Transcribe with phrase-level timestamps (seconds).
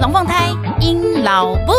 [0.00, 0.48] 龙凤胎
[0.80, 1.72] 阴老布。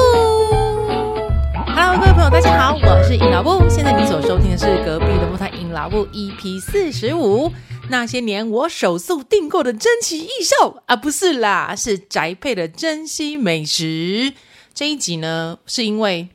[1.65, 3.67] Hello，各位朋友，大家好，我是阴老布。
[3.67, 7.51] 现在你所收听的是隔壁龙凤胎阴老布 EP 四十五。
[7.89, 14.33] 那些年我手速订购的珍奇异兽啊，不是啦，是宅配的珍稀美食。
[14.71, 16.29] 这一集呢，是因为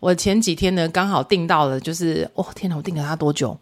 [0.00, 3.56] 我前几天呢刚好订到了，就是哦天哪，我订了它多久？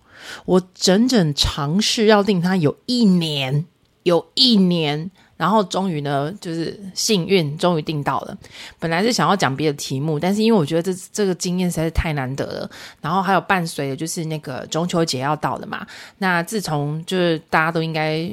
[0.47, 3.67] 我整整尝试要订它有一年，
[4.05, 5.11] 有一年。
[5.39, 8.37] 然后终于呢，就是幸运，终于订到了。
[8.79, 12.71] 本来是想要讲别的题目，但是因为我觉得这这个经验实在是太难得了。
[13.01, 15.87] 然后还有伴随的就是那个中秋节要到了嘛。
[16.19, 18.29] 那自从就是大家都应该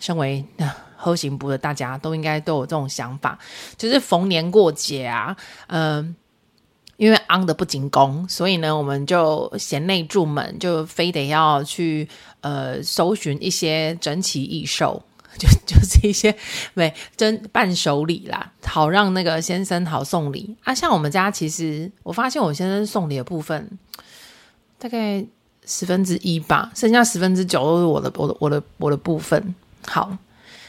[0.00, 0.44] 身为
[1.00, 3.38] 后行部的，大家都应该都有这种想法，
[3.76, 5.36] 就是逢年过节啊，
[5.68, 6.14] 嗯、呃，
[6.96, 12.08] 因为昂的不进宫，所以呢，我们就贤内助门就非得要去
[12.40, 15.00] 呃搜寻一些珍奇异兽。
[15.38, 16.34] 就 就是一些
[16.74, 20.74] 没真伴手礼啦，好让那个先生好送礼啊。
[20.74, 23.70] 像我们家，其实我发现我先生送礼的部分
[24.78, 25.24] 大概
[25.64, 29.54] 十分之一吧，剩下十分之九都是我的我的我的我的部分。
[29.86, 30.16] 好，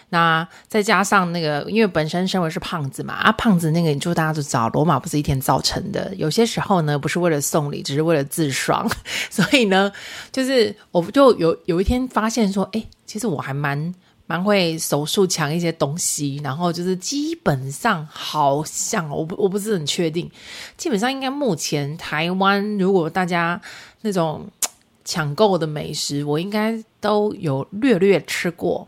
[0.09, 6.13] 那再加上那个，因为本身身为是胖子嘛，啊，胖子那个，你就大家都知道，罗马不是一天造成的。
[6.15, 8.89] 有些时候呢，不是为了送礼，只是为了自爽。
[9.29, 9.91] 所以呢，
[10.31, 13.93] 就是我就有有一天发现说，哎，其实我还蛮。
[14.29, 20.29] 蛮会手速抢一些东西，然后就是基本上好像我不我不是很确定，
[20.77, 23.59] 基本上应该目前台湾如果大家
[24.01, 24.47] 那种
[25.03, 28.87] 抢购的美食，我应该都有略略吃过。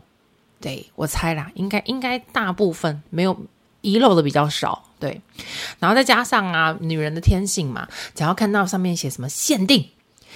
[0.60, 3.36] 对，我猜啦，应该应该大部分没有
[3.80, 4.84] 遗漏的比较少。
[5.00, 5.20] 对，
[5.80, 9.88] 然后再加上啊，女人的天性嘛，只要看到上面写什么限定。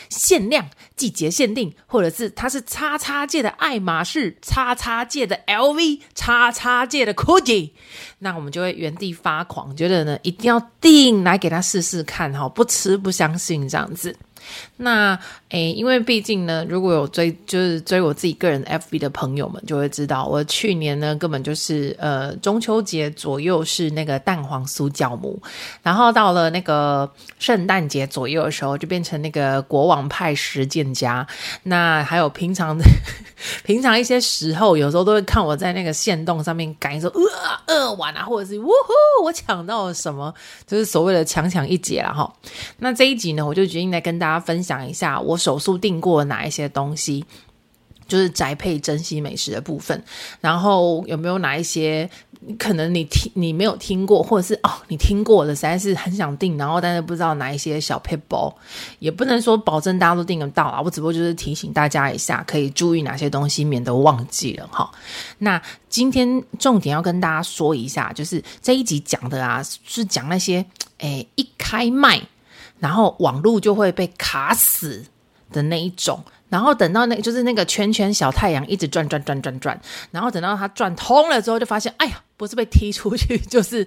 [0.09, 7.71] 限量、季节限定，或者是它是叉叉界的爱马仕、叉叉界的 LV、叉叉界的 Gucci，
[8.19, 14.17] 那我们就会原地发狂，觉得呢一定要订来给他试试看哈，不吃不相信这样子。
[14.77, 15.19] 那
[15.51, 25.41] 诶，因为毕竟呢，如果有追就是追我自己个人 FB 的朋友们，就会知道我去年呢根本就是呃中秋节左右是那个蛋黄酥酵母，
[25.83, 31.27] 然后到了那个圣诞节左右的时候就变成那个国王派实践家。
[31.63, 32.85] 那还有平常的
[33.65, 40.35] 平常一些时候，有时候都会看我在那个线动上面改说呃饿完啊，或者是呜呼我抢到了什么，
[40.67, 42.31] 就是所谓的强抢一节了哈。
[42.79, 47.25] 那这一集呢，我就决定来跟大家分享一下我手速订过哪一些东西，
[48.07, 50.03] 就是宅配珍稀美食的部分。
[50.41, 52.09] 然后有没有哪一些
[52.59, 58.53] 可能你听你没有听过，或者是哦你听过的，实在是很想订，然后但是不知道哪一些小撇步，
[59.01, 60.81] 也不能说保证大家都订得到啊。
[60.81, 64.89] 我只不过就是提醒大家一下，可以注意哪些东西，免得忘记了哈。
[65.39, 70.65] 那今天重点要跟大家说一下，就是这一集讲的啊，是讲那些
[70.99, 72.21] 诶一开卖。
[72.79, 75.05] 然后网络就会被卡死
[75.51, 83.87] 的那一种，然后等到那就是那个圈圈小太阳一直转转转转转，然后等到它转通了之后，就发现哎呀，不是被踢出去就是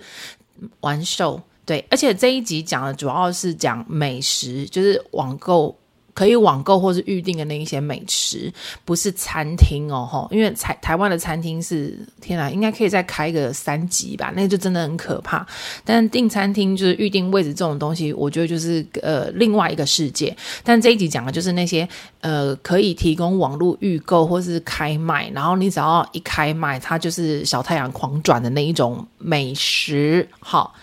[0.82, 1.42] 完售。
[1.66, 5.78] 对，而且这一集讲的主要是讲美食，就是网购。
[6.14, 8.52] 可以网购或是预订的那一些美食，
[8.84, 15.46] 不是餐厅哦，吼，因为台台湾的餐厅是天啊，应该可以再开个三级吧，那就真的很可怕。
[15.86, 20.36] 但订餐厅就是预定位置这种东西，我觉得就是呃另外一个世界。
[20.64, 21.88] 但这一集讲的就是那些
[22.22, 30.28] 呃可以提供网络预购或是开卖，然后你只要一开卖，它就是小太阳狂转的那一种美食。
[30.40, 30.74] 好，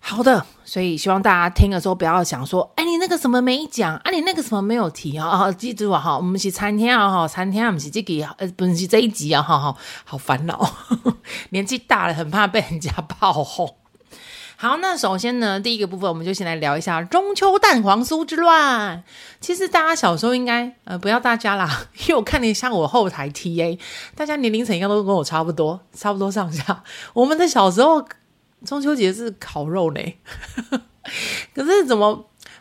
[0.00, 0.44] 好的。
[0.68, 5.50] 所以希望大家听的时候不要想说，哎，你那个什么没讲，啊，你那个什么没有提啊？
[5.52, 9.74] 记住啊，哈，我们是餐厅啊，哈，餐厅啊，不是这个，呃，不是这一集啊，哈，哈，
[10.04, 10.74] 好烦恼，
[11.52, 13.76] 年纪大了，很怕被人家炮轰。
[14.56, 19.02] 好，那首先呢，第一个部分，我们就先来聊一下中秋蛋黄酥之乱。
[19.40, 23.78] 其实大家小时候应该，呃，不要大家啦， 因为我看你像我后台 TA，
[24.14, 26.82] 大家年龄层应该都跟我差不多，差不多上下。
[27.14, 28.04] 我们的小时候。
[28.64, 30.00] 中秋节是烤肉呢，
[31.54, 32.14] 可是怎么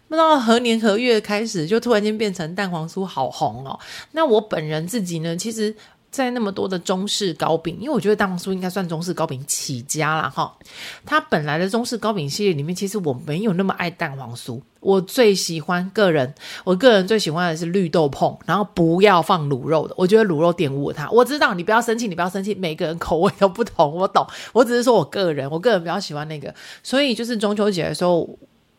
[0.07, 3.77] 不知道何年何月开始就突然间变成蛋黄酥好红哦？
[4.11, 5.75] 那我本人自己呢，其实，
[6.09, 10.57] 在那么多的中式糕饼，因为我觉得蛋黄酥应该算中式糕饼起家了哈。
[11.05, 14.61] 它本来的中式糕饼系列里面，其实我没有那么爱蛋黄酥。
[14.79, 16.33] 我最喜欢个人，
[16.63, 19.93] 我个人最喜欢的是绿豆椪，然后不要放卤肉的。
[19.97, 21.09] 我觉得卤肉玷污了它。
[21.09, 24.25] 我知道你不要生气，你不要生气，每个人口味都不同，我懂。
[24.53, 26.53] 我只是说我个人，我个人比较喜欢那个。
[26.81, 28.37] 所以就是中秋节的时候，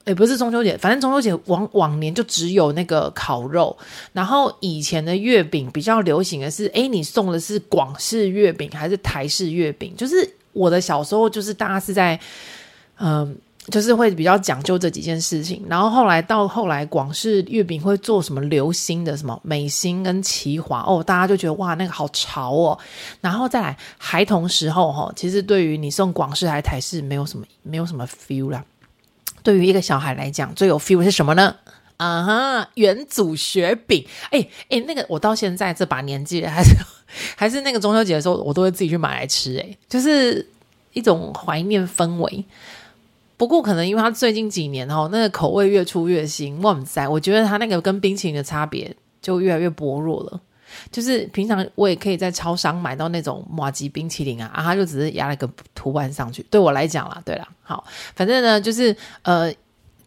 [0.09, 3.77] 也不是中秋节，反正中秋节往往年就只有那个烤肉。
[4.13, 9.95] 然后以前的月饼比较流行的是，诶，你送的是广式月饼还是台式月饼？
[9.97, 10.29] 就是。
[10.55, 12.19] 我的小时候就是大家是在，
[12.99, 13.37] 嗯、
[13.71, 22.77] 就是会比较讲究这几件事情，然后后来到后来广式月饼会做什么流心的什么美心跟奇华哦，大家就觉得哇那个好潮哦，
[23.21, 28.65] 然后再来孩童时候哈，其实对于你送广式还是台式没有什么没有什么 feel 啦。
[29.49, 31.57] 对于一个小孩来讲，最有 feel 是什么呢？
[31.97, 36.77] 啊哈，元祖雪饼，哎哎，那个我到现在这把年纪了，还是
[37.35, 40.47] 还是那个中秋节的时候，我都会自己去买来吃，哎，就是
[40.93, 42.45] 一种怀念氛围。
[43.39, 47.09] 不过可能因为他最近几年哦，那个口味越出越新，哇塞！
[47.09, 50.39] 我觉得他那个跟冰淇淋的差别就越来越薄弱了。
[50.91, 56.45] 就是平常我也可以在超商买到那种马吉冰淇淋啊，啊，他就只是压了个图案上去。
[56.51, 57.85] 对我来讲啦，对啦，好，
[58.15, 59.53] 反正呢就是呃。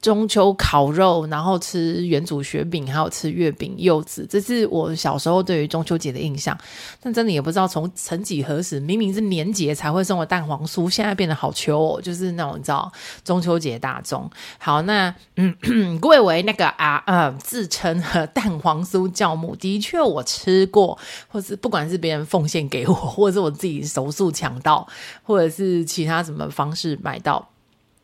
[0.01, 6.57] 中秋烤肉，然后吃元祖雪饼，还有吃月饼、柚子，这是我小时候对于中秋节的印象。
[6.99, 12.91] 但真的也不知道从曾几何时，明明是年节才会送的蛋黄酥，现在变得好秋哦，就是那种你知道
[13.23, 14.27] 中秋节大粽。
[14.57, 18.01] 好，那嗯，贵为那个啊呃自称
[18.33, 24.87] 蛋黄酥教母，的确我吃过，或是不管是别人奉献给我，或者是我自己手速抢到，
[25.21, 27.50] 或者是其他什么方式买到。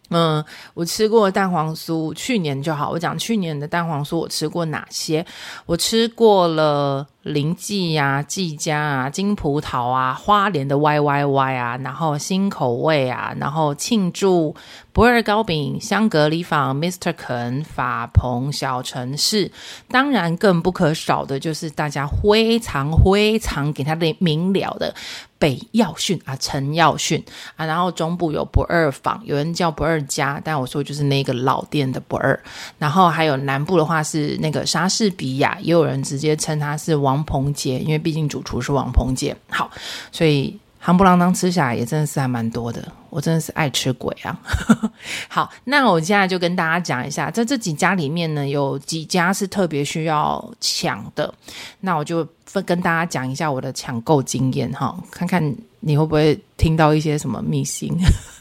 [0.09, 0.43] 嗯，
[0.73, 2.91] 我吃过蛋黄酥，去年就好。
[2.91, 5.25] 我讲去年的蛋黄酥，我吃过哪些？
[5.65, 14.55] 我吃过了林记呀、季家啊、金葡萄啊、花莲的 Y Y Y 啊，然后新口味啊，然后庆祝
[14.93, 17.13] 不二糕饼、香格里坊、Mr.
[17.13, 19.51] 肯、法鹏小城市，
[19.89, 24.95] 当然更不可少的就是大家非常非常给他的明了的。
[25.39, 27.23] 北耀训啊，陈耀训
[27.55, 32.39] 啊，然后中部有不二坊，有人叫不二家，但我说就是那个老店的不二。
[32.77, 39.35] 然后还有南部的话是那个莎士比亚，也有人直接称他是王鹏杰，因为毕竟主厨是王鹏杰。
[39.49, 39.69] 好，
[40.11, 40.57] 所以
[40.87, 44.39] 夯不啷当吃下来也真的是还蛮多的，我真的是爱吃鬼啊。
[45.27, 51.33] 好，那我现在就跟大家讲一下，在这几家里面呢，有几家是特别需要抢的，
[51.81, 52.25] 那我就。
[52.47, 55.43] 分跟大家讲一下我的抢购经验哈，看看
[55.81, 57.93] 你会不会听到一些什么秘辛。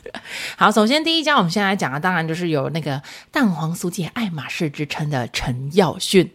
[0.56, 3.02] 好，首先第一家我们先来讲的，当然就是有那个
[3.32, 6.31] 蛋黄酥界爱马仕之称的陈耀训。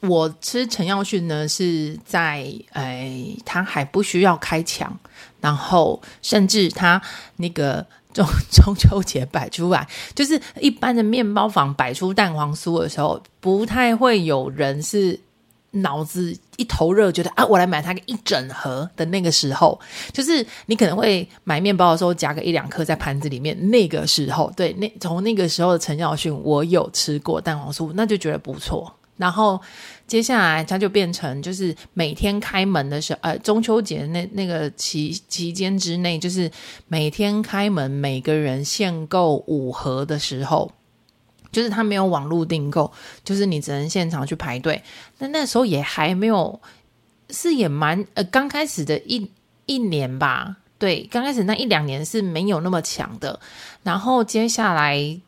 [0.00, 4.94] 我吃陈耀迅呢是在哎，他还不需要开抢，
[5.40, 7.00] 然后甚至他
[7.36, 15.20] 那个中中秋节摆出来，就是一般的面包房摆出蛋黄酥的时候，不太会有人是。
[15.72, 19.78] 脑子一头热，觉得啊，我来买它个一整盒的那个时候，
[20.14, 23.54] 就是你可能会买面包的时候夹个一两颗在盘子里面。
[23.68, 28.90] 那个时候，对，那从那个时候的陈耀迅，我有吃过蛋黄酥，那就觉得不错。
[29.18, 29.60] 然后
[30.06, 36.50] 接下来它就变成就是每天开门的时候，呃，中秋节那那个期期间之内，就是
[36.86, 40.72] 每天开门，每个人限购五盒的时候。
[41.50, 42.92] 就是他没有网络订购，
[43.24, 44.82] 就是你只能现场去排队。
[45.16, 46.60] 那那时候也还没有，
[47.30, 49.30] 是也蛮呃，刚开始的一
[49.64, 53.40] 一年吧，对，刚开始那一两年是没有那么强的。
[53.82, 55.18] 然后接下来，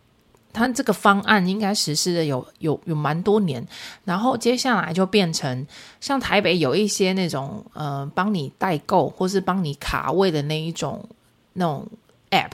[0.52, 3.66] 他这个方案应该实施的有有有蛮多年。
[4.04, 5.66] 然后接下来就变成
[6.00, 11.08] 像台北有一些那种呃，帮你代购或是帮你卡位的那一种
[11.54, 11.86] 那种
[12.30, 12.52] app。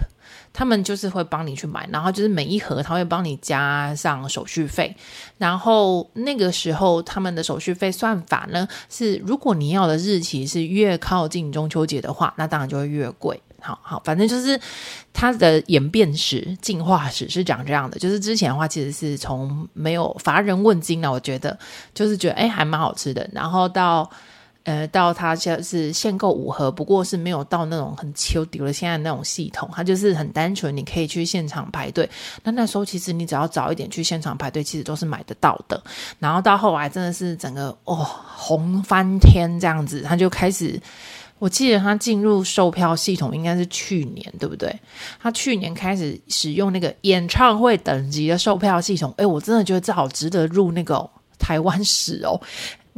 [0.52, 4.96] 他们就是会帮你去买，然后就是每一盒他会帮你加上手续费，
[5.36, 13.38] 然后那个时候他们的手续费算法呢是，如果你要的日期是越靠近中秋节的话，那当然就会越贵。
[13.66, 14.60] 好好，反正就是
[15.12, 17.98] 它的演变史、进化史是长这样的。
[17.98, 21.58] 就是之前的话，其实是从没有乏人问津了，我觉得
[21.92, 24.08] 就是觉得哎还蛮好吃的，然后到。
[24.66, 32.10] 呃，到它就是限购五盒，不过是没有到那种很求丢的现在那种系统，它就是很单纯，你可以去现场排队。
[32.42, 35.80] 那那时候其实你只要早一点去现场排队，其实都是买得到的。
[36.18, 40.82] 然后到后来真的是整个哦红翻天这样子，他就开始，
[41.38, 44.74] 我记得他进入售票系统应该是去年，对不对？
[45.20, 52.40] 他去年开始使用那个演唱会等级的售票系统，哎，我真的觉得这好值得入那个台湾史哦。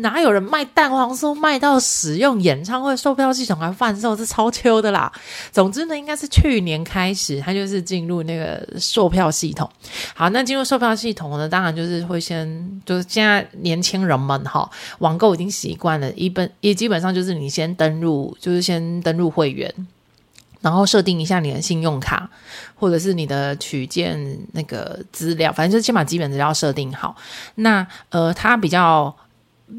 [0.01, 4.17] 哪有人卖蛋黄酥卖到使用演唱会售票系统来贩售？
[4.17, 5.13] 是超秋的啦。
[5.51, 9.69] 总之呢，应该是去年开始，他就是进入那个售票系统。
[10.15, 19.73] 好，那进入售票系统呢，当然就是会先，就是现在年轻人们哈，网购已经习惯了，一本也基本上就是你先登入，就是先登入会员，
[20.61, 22.31] 然后设定一下你的信用卡
[22.77, 27.17] 或者是你的取件那个资料，反正就是先把基本资料设定好。
[27.57, 29.13] 那呃，它比较。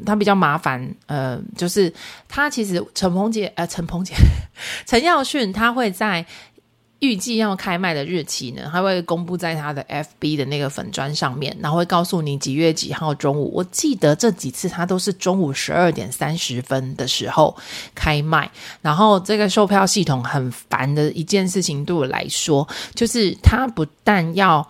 [0.05, 1.93] 他比较麻烦，呃，就是
[2.27, 4.13] 他其实陈鹏杰，呃，陈鹏杰，
[4.85, 6.25] 陈耀迅他会在。
[7.01, 13.49] 预计要开卖的日期呢，他会公布在他的 FB 的那个粉砖上面，然后会告诉你几月几号中午。
[13.55, 17.55] 我记得这几次他都是中午十二点三十分的时候
[17.95, 18.51] 开卖。
[18.81, 24.67] 然后这个售票系统很烦的一件事情，对我来说，就是他不但要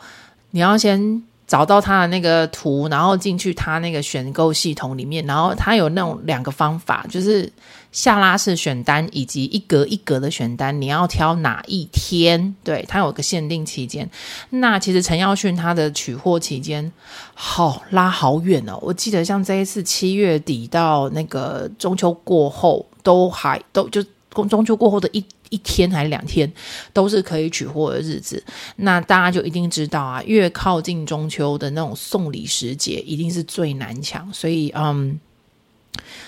[0.52, 7.52] 你要先找到他的那个图，然后进去他那个选购系统里面，然后他有那种两个方法，就是。
[7.92, 12.56] 下拉式选单以及一格一格的选单，你要挑哪一天？
[12.64, 14.08] 对，它有个限定期间。
[14.52, 16.92] 那其实陈耀迅他的取货期间
[17.34, 18.78] 好拉好远哦。
[18.80, 24.06] 我记得像这一次七月底到那个中秋过后，都还都就
[24.48, 26.52] 中秋过后的一一天还是两天，
[26.94, 28.44] 都是可以取货的日子。
[28.78, 34.32] 那大家就一定知道啊，越靠近中秋的那种送礼时节，一定是最难抢。
[34.34, 35.20] 所以，嗯，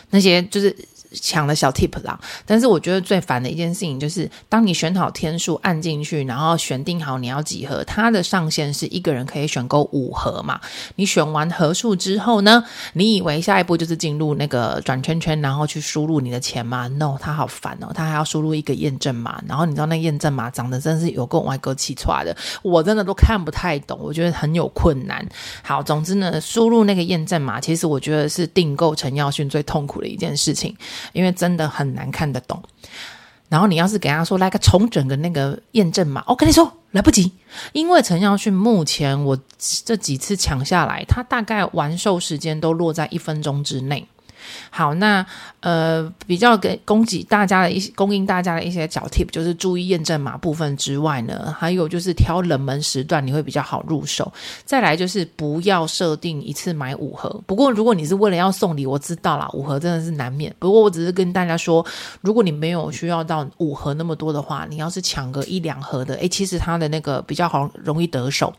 [0.10, 0.76] 那些就是。
[1.14, 10.60] 抢的小 tip 啦，但是我觉得最烦的一件事情就是，当你选好天数按进去，然后选定好你要几盒，它的上限是一个人可以选购五盒嘛。
[10.96, 12.64] 你选完盒数之后呢，
[12.94, 25.28] 你以为下一步就是进入那个转圈圈，然后去输入你的钱吗？No，它好烦哦，它还要输入一个验证码，然后你知道那验证码长得真是有够歪哥气出来的，我真的都看不太懂，我觉得很有困难。
[25.62, 30.74] 好，总之呢，输入那个验证码，其实我觉得是订购陈耀迅最痛苦的一件事情。
[31.14, 32.62] 因为真的很难看得懂，
[33.50, 37.32] 然后你要是给他说来个重整的那个验证码，我跟你说来不及，
[37.74, 39.38] 因为陈耀迅目前我
[39.86, 44.08] 这几次抢下来，他大概完售时间都落在一分钟之内。
[44.70, 45.26] 好，那
[45.60, 54.32] 呃，比较给供给大家的一些供应大家的一些小 tip，就是注意验证码部分之外呢，还有就是挑冷门时段，你会比较好入手。
[54.66, 57.42] 再来就是不要设定一次买五盒。
[57.46, 60.54] 不过如果你是为了要送礼，我知道啦，五盒真的是难免。
[60.60, 61.86] 不过我只是跟大家说，
[62.20, 68.54] 如果你没有需要到五盒那么多的话，你要是抢个一两盒的，诶，其实它的那个比较好容易得手。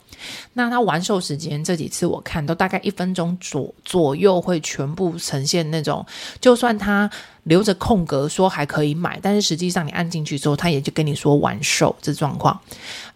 [0.55, 5.82] 那它完售时间这几次我看都大概一分钟左左右会全部呈现那。
[5.83, 6.05] 种，
[6.41, 7.11] 就算他
[7.45, 12.59] 留着空格说还可以买，但是实际上你按进去之后，他也就跟你说完售这状况。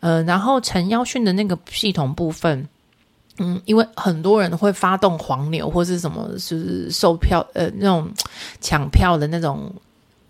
[0.00, 2.68] 呃，然后陈耀迅的那个系统部分，
[3.38, 8.10] 嗯，因为很多人会发动黄牛或是什么，就是售票呃那种
[8.60, 9.72] 抢票的那种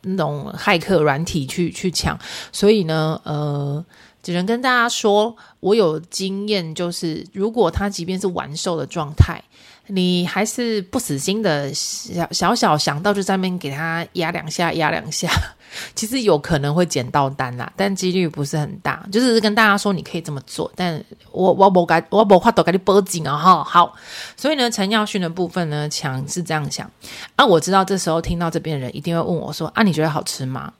[0.02, 2.19] 那种骇客软体去去抢，
[2.52, 3.85] 所以呢，呃，
[4.26, 9.40] 只能跟大家说，我有经验，就是如果他即便是完售的状态。
[9.88, 15.30] 你还是不死心的，小小小想到就在那边给他压两下，压两下，
[15.95, 19.06] 其实有可能会捡到单啦，但几率不是很大。
[19.12, 23.62] 就是跟大家说你可以这么做，但我我不该我不话都给你报警啊哈。
[23.62, 23.95] 好，
[24.37, 26.90] 所以呢，陈耀训的部分呢，强是这样想
[27.37, 27.47] 啊。
[27.47, 30.73] 我知道这时候听到这边的人一定会问我说啊，你觉得好吃吗？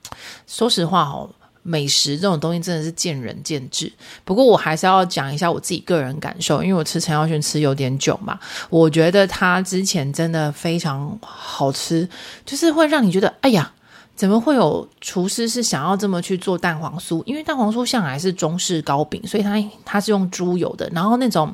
[0.47, 1.29] 说实话哦。
[1.67, 3.91] 美食这种东西真的是见仁见智，
[4.23, 12.07] 不过我还是要讲一下我自己个人感受，因为我吃陈耀轩吃有点久嘛，我觉得他之前真的非常好吃，
[12.45, 13.73] 就是会让你觉得哎呀。
[14.17, 17.23] 怎么会有厨师是想要这么去做蛋黄酥？
[17.25, 20.89] 因为蛋黄酥向来是中式糕饼，所以它它是用猪油的。
[20.91, 21.53] 然后那种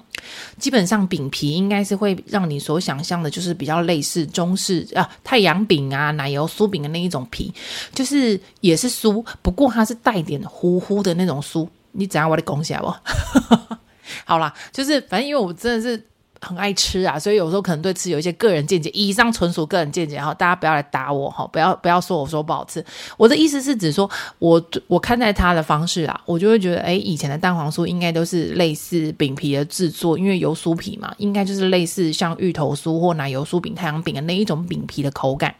[0.57, 7.53] 基本上饼皮应该是会让你所想象的，就是比较类似中式啊太阳饼啊奶油酥饼的那一种皮，
[7.93, 11.67] 就是也是酥，不过它是带点糊糊的那种酥。
[11.91, 13.75] 你怎样我的恭喜啊不？
[14.23, 16.01] 好啦，就是反正因为我真的是。
[16.43, 18.89] 很爱吃啊，所以有时候可能对吃有一些个人见解。
[18.93, 22.83] 以上纯属个人见解，哈，大家不要来打我哈，不要不要说我说不好吃。
[23.17, 24.09] 我的意思是指说，
[24.39, 35.55] 我我看待它的方式啊，我就会觉得，哎，以前的蛋黄酥应该都是类似饼皮的制作，因为油酥皮嘛，应该就是类似像芋头酥或奶油酥饼、太阳饼的那一种饼皮的口感。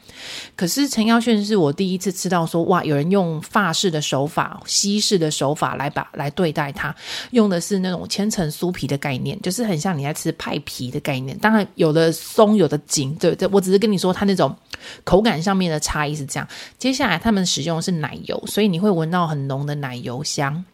[0.56, 6.94] 可是陈耀炫是我第一次吃到说，哇，有人用法式的手法、西式的手法来把来对待它，
[7.32, 10.73] 用的是那种千层酥皮的概念，就是很像你在吃派皮。
[10.76, 14.56] 皮的概念，当然有的松，有的紧，对对，我只是跟你说，它那种
[15.04, 16.48] 口感上面的差异是这样。
[16.80, 20.66] 接下来他们使用的是奶油，所以你会闻到很浓的奶油香，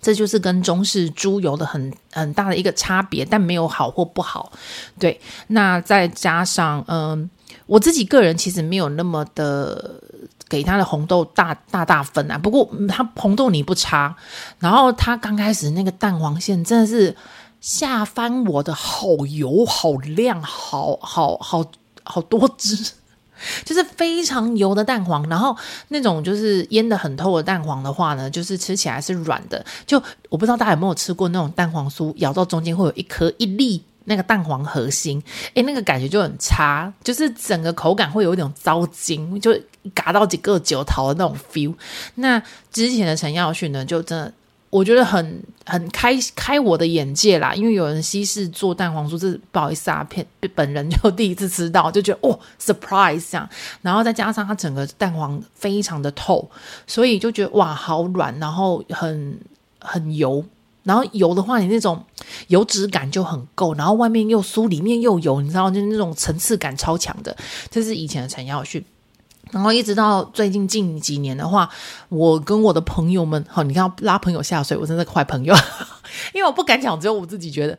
[0.00, 4.52] 这就是跟中式猪油的很很大的一个差别，但没有好或不好。
[5.00, 7.28] 对，那再加上，嗯，
[7.66, 10.00] 我自己个人其实没有那么的
[10.48, 14.14] 给它的红豆大大大分啊，不过它红豆泥不差，
[14.60, 17.16] 然后它刚开始那个蛋黄馅真的是。
[17.64, 21.64] 下翻我的好油好亮好好好
[22.02, 22.76] 好多汁，
[23.64, 25.56] 就是非常油的蛋黄，然后
[25.88, 29.64] 那种就是腌得很透的蛋黄的话呢，就是吃起来是软的。
[29.86, 29.96] 就
[30.28, 35.22] 我不知道大家有没有吃过那种蛋黄酥，咬到中间会有一颗一粒那个蛋黄核心，
[35.54, 39.58] 诶，那个感觉就很差，就是整个口感会有一种糟精，就
[39.94, 41.74] 嘎到几个九桃的那种 feel。
[42.16, 44.30] 那之前的陈耀训呢，就真的。
[44.74, 53.48] 我觉得很很开开我的眼界啦，因为有人西式做蛋黄酥，这不好意思啊，骗本人就第一次吃到，就觉得哦，surprise 这样，
[53.82, 56.50] 然后再加上它整个蛋黄非常的透，
[56.88, 59.38] 所以就觉得哇，好软，然后很
[59.78, 60.44] 很油，
[60.82, 62.04] 然后油的话，你那种
[62.48, 67.36] 油脂感就很够，然后外面又酥，里面又油，你知道，就是那种层次感超强的，
[67.70, 68.84] 这是以前的陈耀训。
[69.54, 71.70] 然后一直到最近近几年的话，
[72.08, 75.54] 我跟我的朋友们，好，你看拉朋友下水，我真的坏朋友，
[76.34, 77.78] 因为我不敢讲，只有我自己觉得。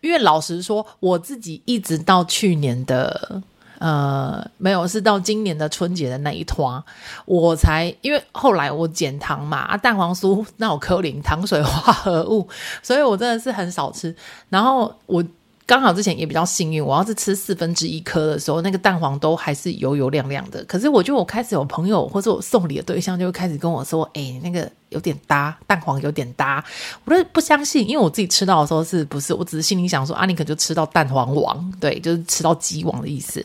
[0.00, 3.40] 因为老实说，我自己一直到去年的
[3.78, 6.82] 呃没有，是到今年的春节的那一团，
[7.24, 12.48] 我才因为后来我减糖嘛，啊蛋黄酥那有可林糖水化合物，
[12.82, 14.12] 所以我真的是很少吃。
[14.48, 15.24] 然后我。
[15.66, 20.64] 刚好之前也比较幸运，我要是吃四分之一颗的时候，那个蛋黄都还是油油亮亮的。
[20.64, 26.64] 可是我就我开始有朋友或者我送礼的对象就会开始跟我说：“哎，那个。”有点搭，蛋黄有点搭，
[27.04, 29.32] 我都不相信，因为我自己吃到的时候是不是？
[29.34, 33.44] 我只是心里想说，啊，你可就吃到蛋黄王，对，就是吃到鸡王的意思。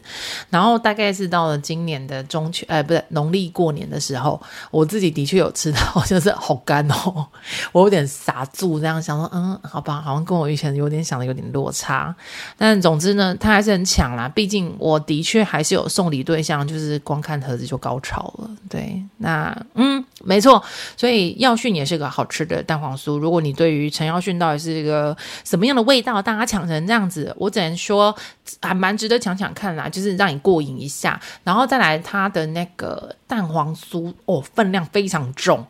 [0.49, 7.25] 然后大概是到了今年的中秋，呃，不是农历过年的时候，我自己的确有吃到，就是好干哦，
[7.71, 12.13] 我有点傻住，这样想说，嗯，好吧，好像跟我以前有点想的有点落差。
[12.57, 18.49] 但总之呢，他还是很抢啦，毕竟我的确还是有送礼对象，就是光看盒子就高潮了。
[18.69, 20.61] 对，那嗯，没错，
[20.97, 21.36] 所以。
[21.37, 23.17] 耀训也是个好吃的蛋黄酥。
[23.17, 28.15] 如果你对于陈耀训到底是一个什么样的味道，大家抢成这样子，我只能说
[28.61, 31.19] 还蛮值得抢抢看啦，就是让你过瘾一下。
[31.43, 35.65] 然后再来它的那个蛋黄酥哦，分量非常重，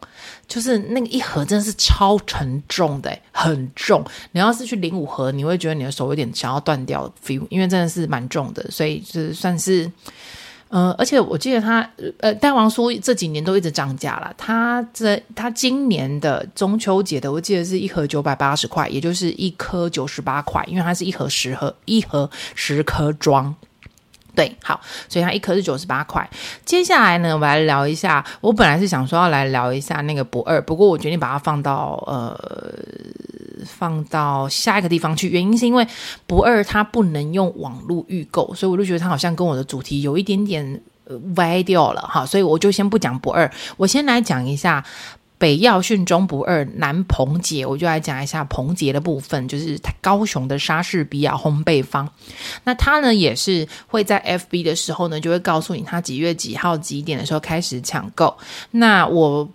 [0.47, 4.03] 就是那个一盒真的是超沉重的，很重。
[4.32, 9.91] 你要是去领五盒，你会觉得你的手有点想要断掉 feel，因为真的是蛮重的，所以就是算是。
[10.69, 14.34] 嗯，而且我记得它，呃，蛋黄酥这几年都一直涨价了。
[14.38, 23.56] 它这它今年的中秋节的，我记得是一盒九百八十块，也就是一颗九十八块，因为它是一盒十盒，一盒十颗装。
[24.38, 26.30] 对，好，所以它一颗是九十八块。
[26.63, 28.23] 接下来呢，我们来聊一下。
[28.39, 32.39] 我本来是想说要来聊一下那个不二，不过我决定把它放到呃。
[33.65, 35.86] 放到下一个地方去，原因是因为
[36.28, 40.82] 不二它不能用网络预购，所以我就觉得它好像跟我的主题有一点点
[41.36, 44.86] 歪掉了哈，所以我就先不讲不二，我先来讲一下
[45.38, 52.10] 北药训中不二南鹏杰，我就来讲一下鹏杰的部分，就是高雄的莎士比亚烘焙坊，
[52.63, 58.38] 那他呢也是会在 FB 的时候呢就会告诉你他几月几号几点的时候开始抢购，
[58.71, 59.47] 那我。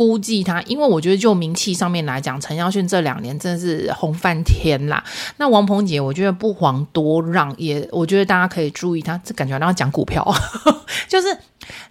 [0.00, 5.04] 估计他，因为我觉得就名气上面来讲，陈耀迅这两年真的是红翻天啦。
[5.36, 10.26] 那王鹏杰，我觉得不遑多让，也我觉得大家可以注意他，这感觉让他讲股票，
[11.06, 11.28] 就是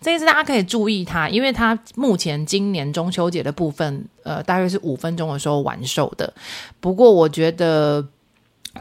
[0.01, 6.33] 这一次大家可以注意他，因为他目前今年中秋节的部分，呃，大约是五分钟的时候完售的。
[6.79, 8.03] 不过我觉得，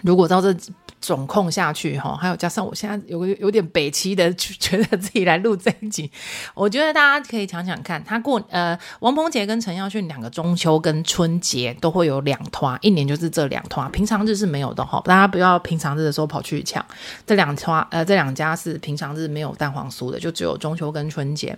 [0.00, 0.56] 如果到这。
[1.00, 6.10] 总控下去哈，还有加上我现在有个有点北七的，觉得自己来录这一集，
[6.54, 16.84] 我觉得大家可以想想看，他过呃王鹏杰跟陈耀训两个中秋跟春节都会有两团，一年就是这两团，平常日是没有的哈，大家不要平常日的时候跑去抢，
[17.24, 21.56] 这两团呃这两家是平常日没有蛋黄酥的，就只有中秋跟春节。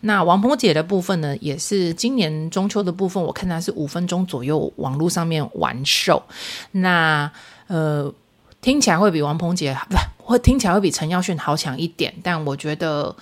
[0.00, 6.22] 那王鹏杰的部分呢，也是今年中秋的部分，我看他是五分钟左右网络上面完售，
[6.72, 7.30] 那
[7.66, 8.12] 呃。
[8.68, 13.16] 听起来会比王鹏杰不，会听起来会比陈耀顺好抢一点，但我觉得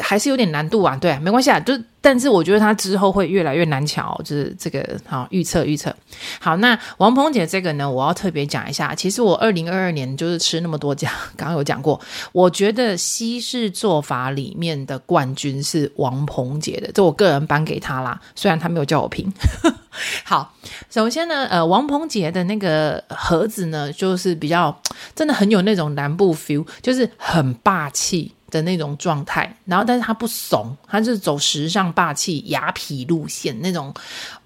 [0.00, 0.96] 还是有点难度啊。
[0.96, 1.72] 对啊，没关系啊，就。
[2.04, 5.90] 但是我觉得他之后会越来越难抢，就是这个好预测预测。
[6.38, 8.94] 好，那王鹏杰这个呢，我要特别讲一下。
[8.94, 11.98] 其实我二零二二年就是吃那么多家， 刚刚有讲过，
[12.32, 18.20] 我觉得西式做法里面的冠军是王鹏杰的，这我个人颁给他啦。
[18.34, 19.32] 虽然他没有叫我评。
[20.24, 20.54] 好，
[20.90, 24.78] 首先呢，呃，王鹏杰的那个盒子呢，就是比较
[25.14, 28.30] 真的很有那种南部 feel，就是很霸气。
[28.54, 33.92] 的那种状态，然后但是他不怂，他是走时尚霸气雅痞路线那种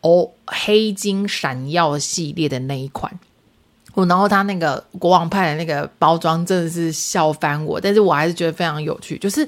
[0.00, 3.12] 哦，黑金闪耀系列的那一款。
[3.92, 9.46] 哦，然后他那个国王派的那个包装真的是笑翻我，但是我还是觉得非常有趣，就是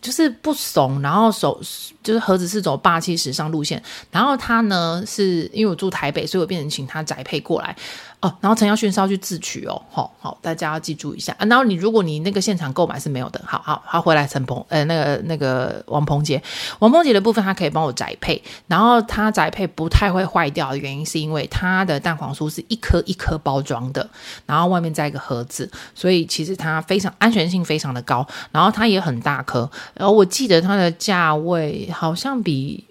[0.00, 1.60] 就是不怂，然后手
[2.02, 7.76] 就是盒子是走霸气时尚路线，然后他呢是因为我住台北，所以我变成请他宅配过来。
[8.24, 11.30] 哦，然后陈耀迅是要去自取哦，好好，大家要记住一下。
[11.38, 16.42] 啊、然后你如果你那个现场购买是没有的，好好好，回来陈鹏，呃，那个那个王鹏杰，
[16.78, 24.08] 王鹏杰的部分他可以帮我宅配，然后他宅配不太会坏掉的原因是因为他的蛋黄酥是一颗一颗包装的，
[24.46, 32.86] 然后外面再一个盒子，所以其实它非常安全性非常的高，然后它也很大颗，然后我记得它的价位好像比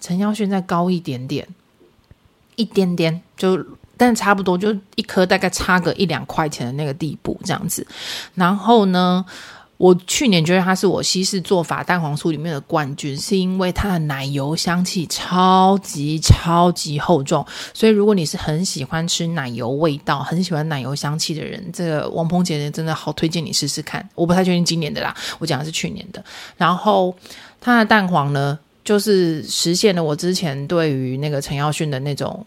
[0.00, 1.46] 陈耀迅再高一点点，
[2.56, 3.62] 一点点就。
[3.96, 7.86] 但差不多就一颗，大概差个一两块钱的那个地步这样子。
[8.34, 9.24] 然后呢，
[9.76, 17.44] 我去年觉得它是我西式做法蛋黄酥里面的冠军，是因为它的奶油香气超级超级厚重。
[17.74, 24.08] 所以如果你是很喜欢吃奶油味道、很喜欢奶油香气的人，这个王鹏姐姐真的好推荐你试试看。
[24.14, 26.24] 我不太确定今年的啦，我讲的是去年的。
[26.56, 27.14] 然后
[27.60, 32.44] 它的蛋黄呢，就是实现了我之前对于那个陈耀迅的那种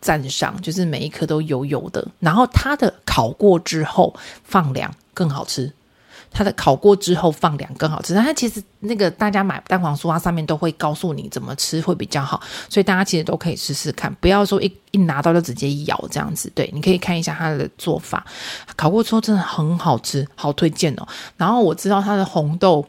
[0.00, 2.04] 赞赏，就是每一颗都油油的。
[2.18, 4.12] 然后它的烤过之后
[4.42, 5.72] 放凉更好吃，
[6.32, 8.12] 它的烤过之后放凉更好吃。
[8.12, 16.50] 但它其实那个大家买蛋黄酥，它上面都会告诉你怎么吃会比较好，所以大家其实都可以试试看，不要说一一拿到就直接咬这样子。
[16.56, 18.26] 对，你可以看一下它的做法，
[18.74, 21.06] 烤过之后真的很好吃，好推荐哦。
[21.36, 22.84] 然后我知道它的红豆。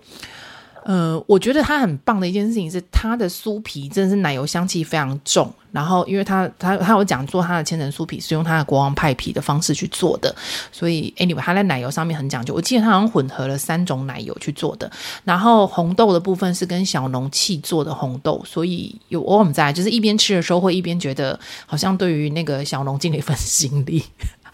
[0.89, 5.47] 呃，我觉得它很棒的一件事情是，它的酥皮真的是奶油香气非常重。
[5.71, 10.35] 然后，因为它它它有讲做它的千层酥皮是用它的国王派皮的方式去做的，
[10.71, 12.55] 所以 anyway 它在奶油上面很讲究。
[12.55, 14.91] 我记得它好像混合了三种奶油去做的。
[15.23, 24.03] 然后红豆的部分是跟小农契做的红豆，所以有我们在就是一边吃的时候会一边觉得好像对于那个小农尽了一份心力。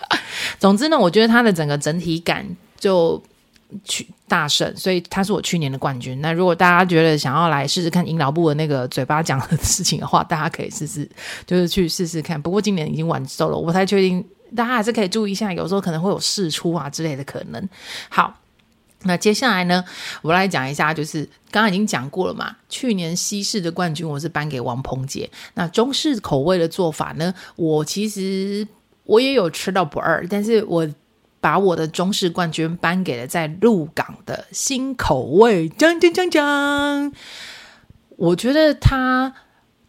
[0.60, 2.46] 总之呢，我觉得它的整个整体感
[2.78, 3.24] 就。
[3.84, 6.20] 去大胜，所以他是我去年的冠军。
[6.22, 11.10] 那如果大家觉得想要来试试看阴老木的那个嘴巴讲的事情的话，大家可以试试，
[11.46, 12.42] 就是去试试看。
[12.42, 14.24] 不过今年已经完售了，我不太确定，
[14.56, 17.70] 大家还是可以注意一下，有时候可能会有试出啊之类的可能。
[18.10, 18.34] 好，
[19.04, 19.84] 那接下来呢，
[20.22, 25.30] 我来讲一下，就是刚刚已经讲过了嘛，去年西式的冠军我是颁给王鹏杰。
[25.54, 28.68] 那中式口味的做法呢，我其实
[29.04, 30.88] 我也有吃到不二，但是我。
[31.46, 37.14] 把我的中式冠军颁给了在鹿港的新口味，锵锵锵锵！
[38.16, 39.32] 我觉得他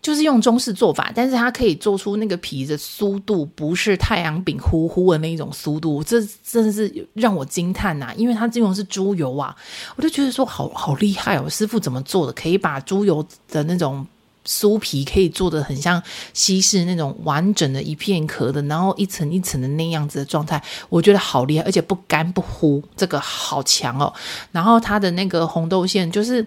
[0.02, 8.12] 就是用中式做法，但是他可以做出那个皮的酥度，不是太阳饼糊糊的那一种酥度，这真的是让我惊叹呐！
[8.18, 9.56] 因为他用的是猪油啊，
[9.96, 14.06] 我就觉得说好好厉害哦，师傅怎么做的，可以把猪油的那种。
[14.46, 24.12] 酥皮可以做得很像西式那种完整的一片壳的，然后一层一层的那样子的状态，我觉得好厉害，而且不干不糊，这个好强哦。
[24.52, 26.46] 然后它的那个红豆馅，就是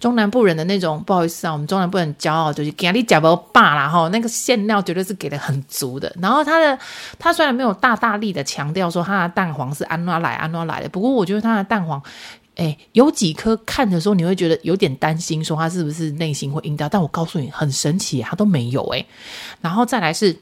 [0.00, 6.12] 中南部人的那种，不好意思啊，我们中南部人骄傲就是给你假包霸啦哈，那个馅料绝对是给的很足的。
[6.20, 6.78] 然后它的
[7.18, 12.02] 它虽然没有大大力的强调说它的蛋黄是安怎来安怎来的，不过我觉得它的蛋黄。
[12.56, 16.88] 哎，有几颗看的时候你会觉得有点担心，说他是不是内心会阴掉？
[16.88, 19.06] 但我告诉你，很神奇，他都没有哎。
[19.60, 20.36] 然后再来是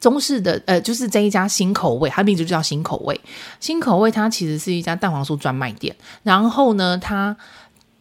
[0.00, 3.20] 中式的，呃，就是这一家新口味，它名字就叫新口味。
[3.58, 5.96] 新口味它其实是一家蛋黄酥专卖店。
[6.22, 7.36] 然后呢，它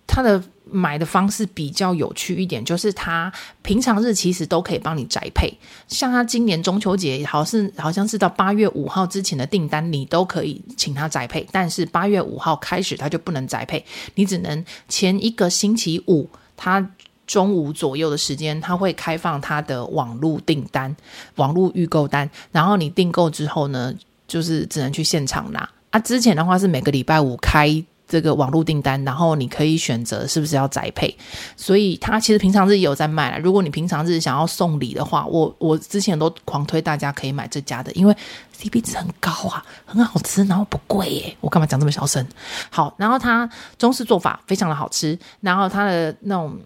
[0.05, 0.43] 它的。
[0.71, 5.51] 买的方式比较有趣一点，就是他平常日其实都可以帮你宅配，
[5.87, 13.83] 像他今年中秋节好像是好像是到八月五号之前的订单，你都可以请他宅配，但是八月五号开始他就不能宅配，
[14.15, 16.89] 你只能前一个星期五，他
[17.25, 20.95] 中午左右的时间，他会开放他的网络订单、
[21.35, 23.93] 网络预购单，然后你订购之后呢，
[24.27, 25.99] 就是只能去现场拿啊。
[25.99, 27.83] 之前的话是每个礼拜五开。
[28.07, 31.15] 这个网络订单，然后你可以选择是不是要宅配，
[31.55, 33.39] 所以它其实平常日也有在卖了。
[33.39, 38.15] 如果你平常日想要送礼的话，我我之前都狂推大家可以买这家的，因为
[38.57, 41.37] CP 值很高啊，很好吃，然后不贵耶。
[41.41, 42.25] 我干嘛讲这么小声？
[42.69, 46.57] 好，然后它中式做法非常的好吃，然后它的那种。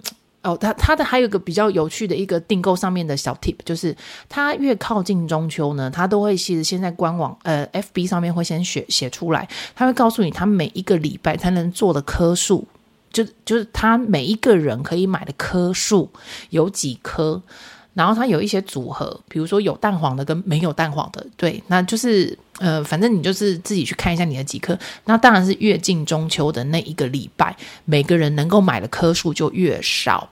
[0.43, 3.95] 哦，它它的还有一个比较有趣的一个订购上面的小 tip，就是
[4.27, 12.65] 它越靠近中秋呢，它都会其实现在官网呃 FB 上面会先写写出来，它会告诉你它每一个礼拜才能做的颗数，
[13.12, 16.10] 就就是它每一个人可以买的颗数
[16.49, 17.41] 有几颗。
[17.93, 24.78] 然后它有一些组合，比如说有蛋黄的跟没有蛋黄的，对，那就是呃，反正你就是自己去看一下你的几颗。
[25.06, 30.30] 那当然是越近中秋的那一个礼拜，每个人能够买的颗数就越少。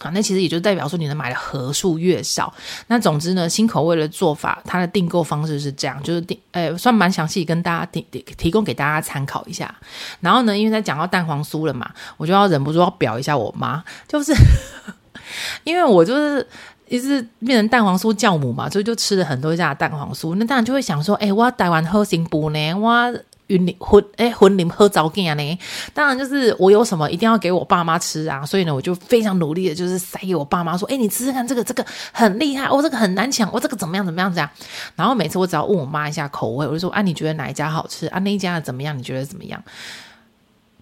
[0.00, 2.52] 好，那其实也就代表说你能买的盒数越少。
[2.88, 8.02] 那总之呢，新口味的做法，它的订购方式是这样，就是订，呃，算蛮详细，跟大家提
[8.36, 9.72] 提供给大家参考一下。
[10.18, 14.34] 然后呢，因为在讲到蛋黄酥了嘛，我就要忍不住要表一下我妈，就是
[15.62, 16.44] 因为我就是。
[16.88, 20.34] 一直变成蛋黄酥酵母嘛，所以就吃了很多家蛋黄酥。
[20.34, 23.14] 那当然就会想说，哎、欸，我台湾好幸福呢，我
[23.48, 25.58] 云林婚哎婚礼喝早点呢。
[25.92, 34.48] 当然就是我有什么一定要给我爸妈吃啊，所以呢，我就非常努力的，就是塞给我爸妈说，哎、你吃吃看这个，这个很厉害，我、哦、这个很难抢，我、哦、这个怎么样怎么样这样。
[34.94, 38.06] 然后每次我只要问我妈一下口味，我就说，啊，你觉得哪一家好吃？
[38.08, 38.96] 啊，那一家怎么样？
[38.96, 39.62] 你觉得怎么样？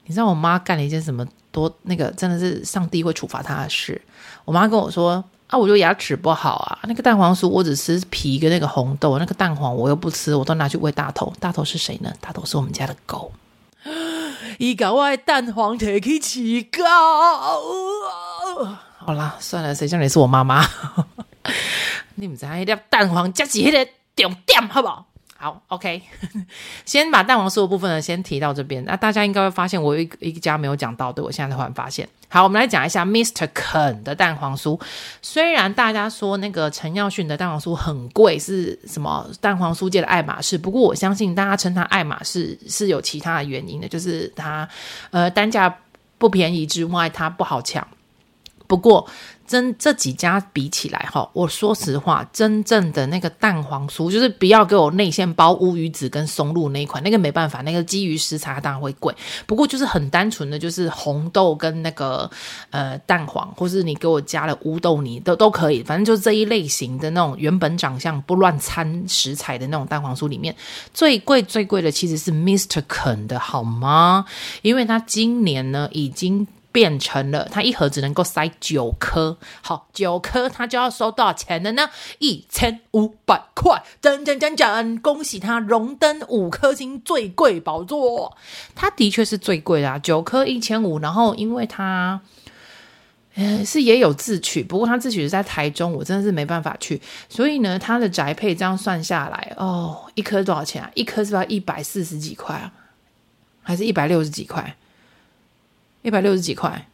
[0.04, 4.00] 你知道我妈干了一件什么多那个真的是上帝会处罚她的事。
[4.44, 5.22] 我妈跟我说。
[5.52, 6.78] 啊，我就牙齿不好啊！
[6.84, 11.30] 那个蛋黄酥我只吃皮跟那个红豆，那个蛋黄我又不吃，我都拿去喂大头。
[11.38, 12.10] 大头是谁呢？
[12.22, 13.30] 大头是我们家的狗。
[14.58, 16.82] 一搞外蛋黄提起起高。
[18.96, 20.64] 好啦，算了，谁叫你是我妈妈？
[22.16, 25.04] 你们在一粒蛋黄加起那个重点，好不好？
[25.42, 26.00] 好，OK，
[26.86, 28.84] 先把蛋黄酥的部分呢，先提到这边。
[28.84, 32.08] 那大家应该会发现，我有一一家没有讲到，对，我现在突然发现。
[32.28, 33.48] 好，我们来讲一下 Mr.
[33.52, 34.80] 肯的蛋黄酥。
[35.20, 44.68] 虽然大家说那个陈耀迅的蛋黄酥很贵，是什么蛋黄酥界的爱马仕，不过我相信大家称它爱马仕是有其他的原因的，就是它
[45.10, 45.76] 呃单价
[46.18, 47.84] 不便宜之外，它不好抢。
[48.68, 49.08] 不过。
[49.52, 59.14] 真这几家比起来哈，我说实话，真正的那个蛋黄酥，就是不要给我内馅包乌鱼子跟松露那一款，那个没办法，那个基于食材当然会贵。
[59.46, 62.30] 不过就是很单纯的就是红豆跟那个
[62.70, 70.56] 呃蛋黄，或是你给我加了乌豆泥都都可以，反正就是这一类型的那种原本长相不乱掺食材的那种蛋黄酥里面，
[70.94, 72.82] 最贵最贵的其实是 Mr.
[72.88, 74.24] 肯的好吗？
[74.62, 76.48] 因为它今年呢已经。
[76.72, 81.90] 变成了，它一盒只能够塞九颗，好，九颗它就要收多少钱了呢？
[82.18, 88.36] 一千五百块，真真真真，恭喜他荣登五颗星最贵宝座，
[88.74, 92.20] 它的确是最贵的啊，九颗一千五，然后因为它，
[93.34, 100.90] 呃，是也有自取，不过它自取是在台中，我真的是没办法去，所以呢，它的宅配这样算下来，哦，一颗多少钱啊？
[100.94, 102.72] 一颗是不是要一百四十几块啊？
[103.62, 104.76] 还是一百六十几块？
[106.02, 106.86] 一百六十几块，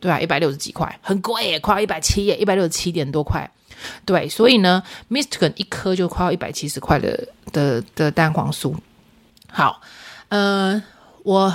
[0.00, 3.50] 对啊，一百六十几块，很贵耶，快要一百七耶，一百六十七点多块，
[4.04, 8.74] 对，所以呢，Mistkin 一颗就快要一百七十块的的的蛋黄酥。
[9.48, 9.80] 好，
[10.28, 10.82] 呃，
[11.22, 11.54] 我。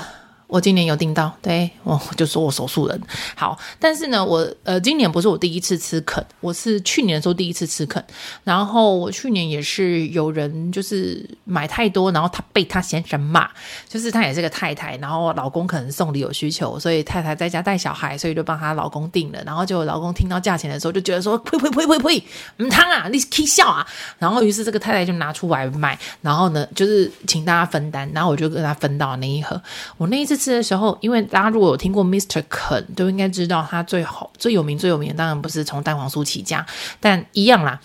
[0.49, 2.99] 我今年有订到，对，我就说我手速人。
[3.35, 8.03] 好，但是呢，我呃，今年不是我第一次吃肯，我是去年的时候第一次吃肯，
[8.43, 13.47] 然后我去年也是有人就是买太多，然后他被他先生骂，
[13.87, 22.23] 就是他也是个太太，然后老公可能送礼有需求，所以太太在家带小孩，所以就帮她老公订了，然后就老公听到价钱的时候就觉得说呸呸呸呸呸，
[22.57, 23.85] 唔汤啊，你起笑啊，
[24.17, 29.61] 然后于是这个太太就拿出来卖，然后呢就是请大家分担，然后我就跟他分到那一盒，
[29.97, 30.38] 我那一次。
[30.39, 32.41] 吃的时候，因为大家如果有听过 Mr.
[32.49, 36.65] 肯，都应该知道他最好、最有名、最有名当然不是从蛋黄酥起家，
[37.01, 37.79] 但一样啦。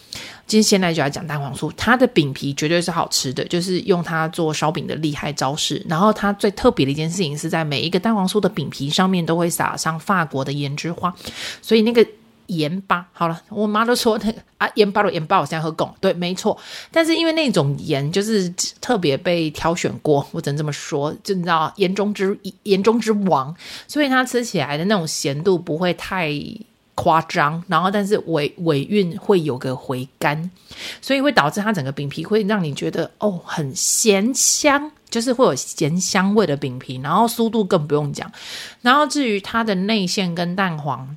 [0.46, 5.84] 今天现在就要讲蛋黄酥，它的饼皮绝对是好吃的，就是用它做烧饼的厉害招式。
[5.88, 11.12] 然后它最特别的一件事情是在每一个蛋黄酥的饼皮上面都会撒上法国的胭脂花，
[11.60, 12.06] 所以那个。
[12.46, 16.56] 盐巴好了，我妈都说那个啊，盐巴的盐巴，我现在喝拱，对，没错。
[16.90, 18.48] 但是因为那种盐就是
[18.80, 23.54] 特别被挑选过，我只能这么说，就你知道盐中之盐中之王，
[23.88, 26.32] 所以它吃起来的那种咸度不会太
[26.94, 30.50] 夸张，然后但是尾尾韵会有个回甘，
[31.00, 38.30] 所以会导致它整个饼皮会让你觉得哦很咸香，就是会有咸香味的饼皮，然后酥度更不用讲。
[38.82, 41.16] 然后至于它的内馅跟蛋黄。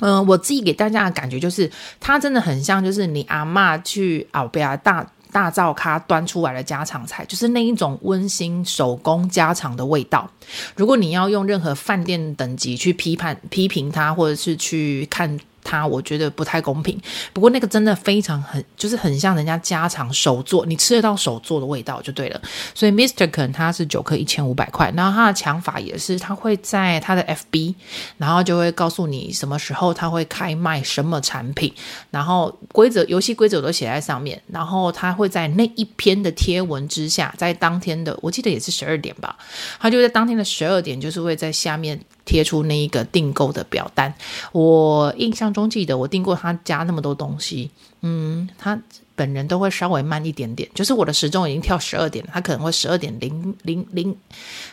[0.00, 10.30] 嗯、我自己给大家的感觉就是，它真的很像，就是你阿嬷去澳贝啊大大灶咖端出来的家常菜，就是那一种温馨手工家常的味道。
[10.74, 15.38] 如果你要用任何饭店等级去批判批评它，或者是去看。
[15.66, 16.96] 它我觉得不太公平，
[17.32, 22.40] 不过那个真的非常很，就是很像人家家常手做，你吃得到手做的味道就对了。
[22.72, 23.28] 所以 Mr.
[23.28, 27.74] 肯它是九克一千五百块，然后它的抢法也是，它会在它的 FB，
[28.16, 31.72] 然后就会告诉你什么时候它会开卖什么产品，
[32.12, 39.36] 然后规则游戏规则都写在上面，然后它会在那一篇的贴文之下，在当天的我记得也是十二点吧，
[39.80, 42.00] 它就在当天的十二点，就是会在下面。
[42.26, 44.12] 贴出那一个订购的表单，
[44.52, 47.70] 我印象中记得我订过他家那么多东西，
[48.02, 48.78] 嗯，他
[49.14, 54.14] 本人都会稍微慢一点点，就是我的时钟已经跳十二点了，他可能会十二点零零零，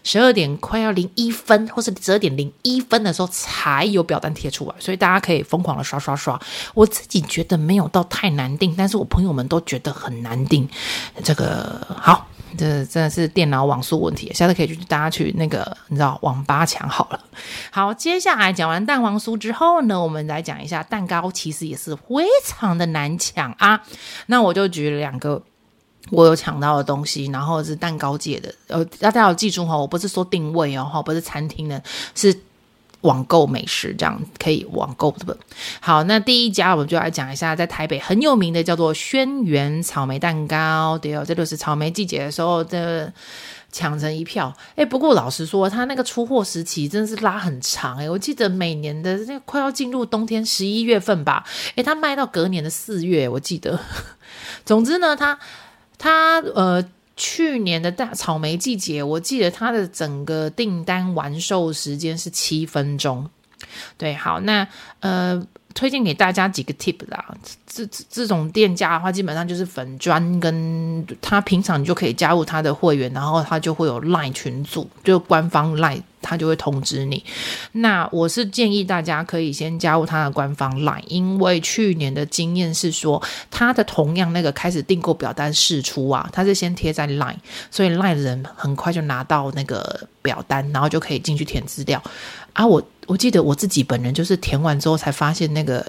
[0.04, 6.38] 十二点快要零一分，或是十二点零一分的时候才有表单贴出来，所以大家可以疯狂的刷刷刷。
[6.74, 10.68] 我自己觉得没有到太难订，但是我朋友们都觉得很难订。
[11.24, 12.28] 这个好。
[12.58, 17.20] 这真的是电脑网速问题，下次可以去大家去那个你知道网吧抢好了。
[17.72, 23.82] 好，接下来讲完蛋黄酥之后呢，我们来讲一下蛋糕，其实也是非常的难抢啊。
[24.28, 25.42] 那我就举了两个
[26.10, 31.82] 我有抢到的东西，然后是蛋糕界的，呃，大家要记住哈，我不是说定位哦，不是餐厅的，
[32.16, 32.38] 是。
[33.04, 35.38] 网购美食这样可以网购的。
[35.80, 40.98] 好，那第一家我们就来讲一下，在台北很有名的叫做轩辕草莓蛋糕。
[40.98, 43.12] 对哦，这就是草莓季节的时候的
[43.72, 44.54] 抢成一票。
[44.76, 47.98] 哎，不过老实说，它那个出货时期真的是拉很长。
[47.98, 53.80] 哎，我记得每年的那快要进入冬天十一月份吧，哎，它卖到隔年的四月，我记得。
[54.66, 55.38] 总之呢，它
[55.98, 56.84] 它呃。
[57.16, 63.30] 去年的大草莓季节，我记得它的整个订单完售时间是七分钟。
[63.98, 64.68] 对，好，那
[65.00, 65.46] 呃。
[65.74, 67.26] 推荐给大家几个 tip 啦，
[67.66, 77.24] 这这这种店家的话，基本上就是粉砖跟他平常你就可以加入他的会员，然后他就会有 line 群组，就官方 line 他就会通知你。
[77.72, 87.36] 那我是建议大家可以先加入他的官方 line，因为去年的经验是说，他的同样那个开始订购表单释出啊，他是先贴在 line，
[87.72, 92.02] 所以 line 的人很快就拿到那个表单，然后就可以进去填资料
[92.54, 92.82] 啊，我。
[93.06, 95.86] 我记得我自己本人就是填完之后才发现那个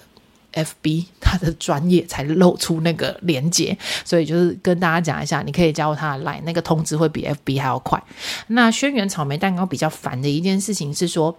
[0.53, 8.03] FB 它 的专业才露出那个连接，所以就是跟大家讲一下，你可以加入他的 LINE，那个通知会比 FB 还要快。
[8.49, 11.33] 那轩辕草莓蛋糕比较烦的一件事情是说，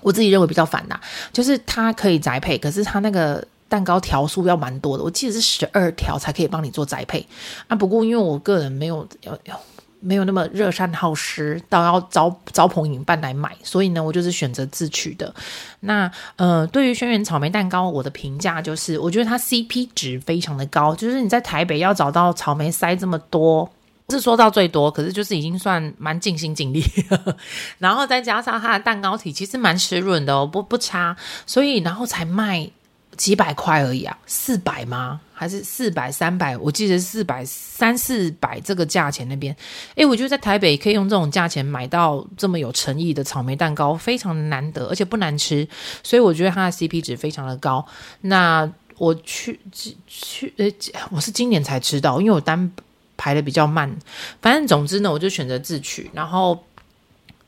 [0.00, 0.98] 我自己认为比较烦呐，
[1.32, 7.24] 就是它可以宅配，可是它那个蛋糕条数要蛮多的，我记得是十二条才可以帮你做宅配
[7.68, 7.76] 啊。
[7.76, 9.60] 不过因为我个人没有要要。
[10.04, 15.34] 没有那么热善好施，到要招招朋引伴来买，所以呢，我就是选择自取的。
[15.80, 20.94] 那呃，对于轩辕草莓蛋糕，我的评价就是，我觉得它 CP 值非常的高。
[20.94, 23.70] 就是你在台北要找到草莓塞这么多，
[24.10, 26.84] 是说到最多，可是就是已经算蛮尽心尽力。
[27.78, 32.70] 然后再加上它的蛋糕体其实蛮湿润的哦，不不差，所以然后才卖。
[33.16, 35.20] 几百块而已啊，四百吗？
[35.32, 36.56] 还是四百、三百？
[36.56, 39.54] 我记得四百、三四百这个价钱那边。
[39.96, 45.66] 诶，我觉得在台北可以用这种价钱买到这么有诚意的草莓蛋糕，非常难得，而且不难吃，
[46.02, 47.84] 所以我觉得它的 CP 值非常的高。
[48.20, 49.58] 那我去
[50.06, 50.74] 去诶，
[51.10, 52.70] 我是今年才吃到，因为我单
[53.16, 53.94] 排的比较慢。
[54.40, 56.62] 反正总之呢，我就选择自取，然后。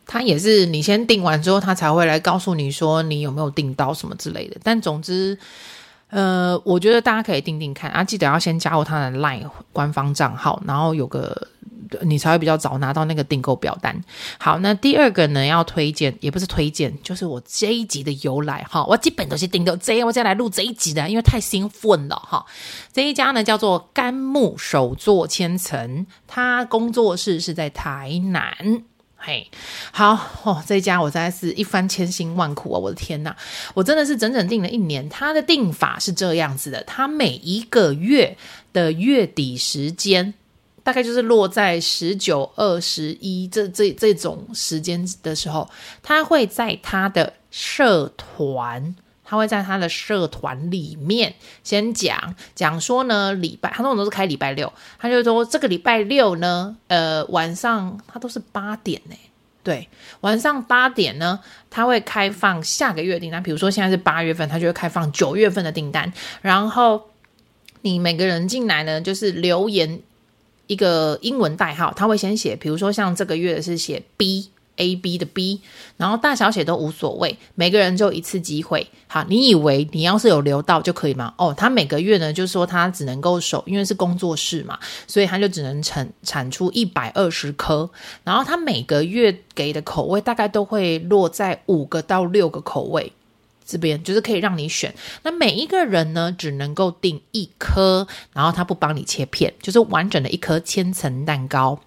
[0.07, 4.57] 他也是你先订完之后，他才会来告诉你说你有没有订到什么之类的。
[4.62, 5.37] 但总之，
[6.11, 11.49] 呃，我觉得大家可以订订看啊，记得要先加入他的 LINE 官方账号，然后有个
[12.03, 14.01] 你才会比较早拿到那个订购表单。
[14.38, 18.85] 好，那第二个呢，要推荐也不是推荐，就是我这一集的由来哈。
[18.87, 22.45] 我基本都是订到这，我再来录这一集的，因为太兴奋了哈。
[22.92, 28.85] 这一家呢叫做甘木手作千层，他工作室是在台南。
[29.29, 29.51] 嘿，
[29.91, 32.79] 好哦，这一家我真的是一番千辛万苦啊！
[32.79, 33.35] 我的天呐，
[33.75, 35.09] 我真的是整整订了一年。
[35.09, 38.37] 他的订法是这样子的，他每一个月
[38.73, 40.33] 的月底时间，
[40.85, 45.69] 大概就是落在十九、二十一这这这种时间的时候，
[46.05, 48.95] 他会在他的社团。
[49.27, 51.35] 他会在他的社团里面
[51.65, 59.17] 先讲讲说呢，礼拜他通常都是开礼拜六，他就说这个礼拜六呢，呃，晚上他都是八点呢，
[59.65, 59.89] 对，
[60.21, 67.11] 晚上八点呢，他会开放下个月订单，比如说现在是八月份，他就会开放九月份的订单，然后
[67.83, 70.01] 你每个人进来呢，就是留言
[70.69, 74.51] 一个英文代号，他会先写，比如说像这个月是写 B。
[74.77, 75.61] A B 的 B，
[75.97, 78.87] 然后大小写都无所谓，每个人就一次机会。
[79.07, 81.33] 好，你以为你要是有留到就可以吗？
[81.39, 87.89] 哦，他每个月呢，就是说他只能够收，因为是工作室嘛，所以他就只能产产出一百二十颗。
[88.25, 93.12] 然后他每个月给的口味大概都会落在五个到六个口味，
[93.65, 94.95] 这边就是可以让你选。
[95.23, 101.81] 那每一个人呢，只能够订一颗，然后他不帮你切片，就是完整的一颗千层蛋糕。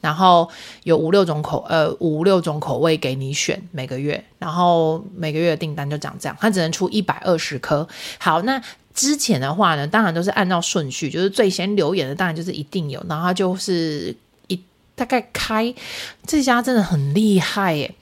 [0.00, 0.48] 然后
[0.84, 7.86] 有五六种口，呃，五六种口味给你选每个月，然后每个月的订单就长这样，它只能出一百二十颗。
[8.18, 8.62] 好，那
[8.94, 14.14] 之前的话呢，当然都是按照顺序，就是最先留言的，当然就是一定有，然后就是
[14.46, 14.60] 一
[14.94, 15.74] 大概开
[16.24, 17.92] 这家真的很厉害耶，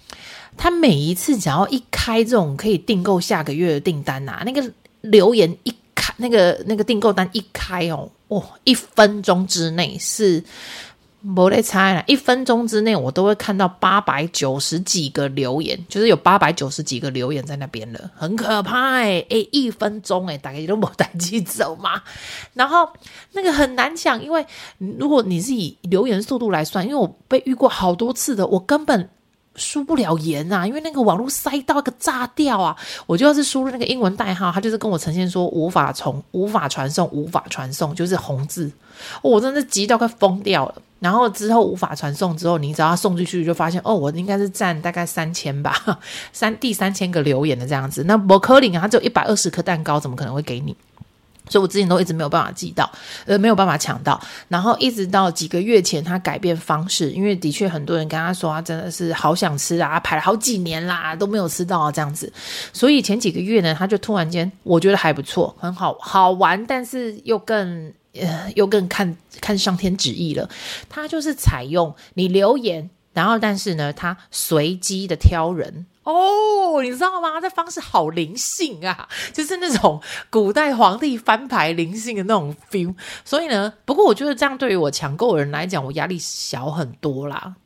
[0.57, 10.45] 他每一次只要一开这种可以订购下个月的订单啊，那个留言一开，那个那个订购单一开哦，哦，一分钟之内是。
[11.27, 19.27] 没得猜了，一分钟之内我都会看到八百九十几个留言，就是有八百九十几个留言在那边了，很可怕哎、欸！
[19.31, 22.01] 哎，一分钟哎，大概都没带机走嘛。
[22.55, 22.89] 然后
[23.33, 24.47] 那个很难讲，因为
[24.79, 29.09] 如果你是以留言速度来算，因为我被遇过好多次的，我根本。
[29.59, 32.77] 输不了言啊，因为那个网络塞到一个炸掉啊！
[33.07, 38.71] 我就要是输入那个英文代号，它就是跟我呈现说无法从无法传送，无法传送，就是红字。
[39.23, 40.75] 我真的急到快疯掉了。
[40.99, 45.75] 然后之后无法传送之后，你只要送出去，就发现哦，我应该是占大概三千吧，
[46.33, 48.05] 三第三千个留言的这样子。
[48.05, 50.75] 那伯克林啊，他只有一百二十颗蛋糕，怎么可能会给你？
[51.49, 52.91] 所以我之前都一直没有办法寄到，
[53.25, 62.33] 呃，没有办法抢到，然后一直到几个月前，他改变方式，因为的确很多人跟他说，他真的是好想吃啊，排了好几年啦，都没有吃到啊，这样子。
[62.73, 70.49] 所以前几个月呢，他就突然间，我觉得还不错，很好好玩，但是又更呃，又更看看上天旨意了。
[70.89, 75.87] 他就是采用你留言，然后但是呢，他随机的挑人。
[76.07, 77.41] 哦，你知道吗？
[77.41, 80.01] 这方式好灵性啊，就是那种
[80.31, 82.95] 古代皇帝翻牌灵性的那种 feel。
[83.25, 87.57] 所以呢，不过我觉得这样对于我抢购的人来讲，我压力小很多啦。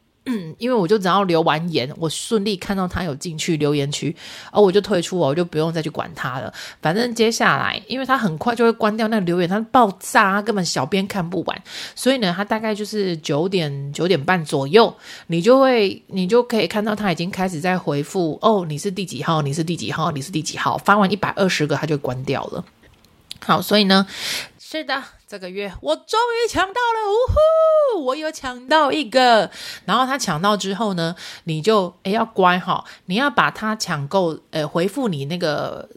[0.59, 4.15] 因为我就只要留完言，我顺利看到他有进去留言区，
[4.53, 6.53] 哦，我就退出，我就不用再去管他了。
[6.83, 11.63] 反正接下来，因为他很快就会关掉那留言，他爆炸，根本小编看不完。
[11.95, 14.95] 所以呢，他大概就是九点九点半左右，
[15.29, 18.39] 你就会你就可以看到他已经开始在回复。
[18.43, 19.43] 哦，你是第几号？
[19.43, 20.11] 你是第几号？
[20.11, 20.77] 你是第几号？
[20.79, 22.65] 发完一百二十个，他就关掉了。
[23.43, 24.07] 好，所以呢，
[24.71, 25.03] 是的。
[25.27, 28.05] 这个月我终于抢到了，呜呼！
[28.05, 29.51] 我有抢到一个，
[29.85, 35.89] 然后他抢到之后呢，你就诶要乖哈，你要把他抢购，呃，回复你那个。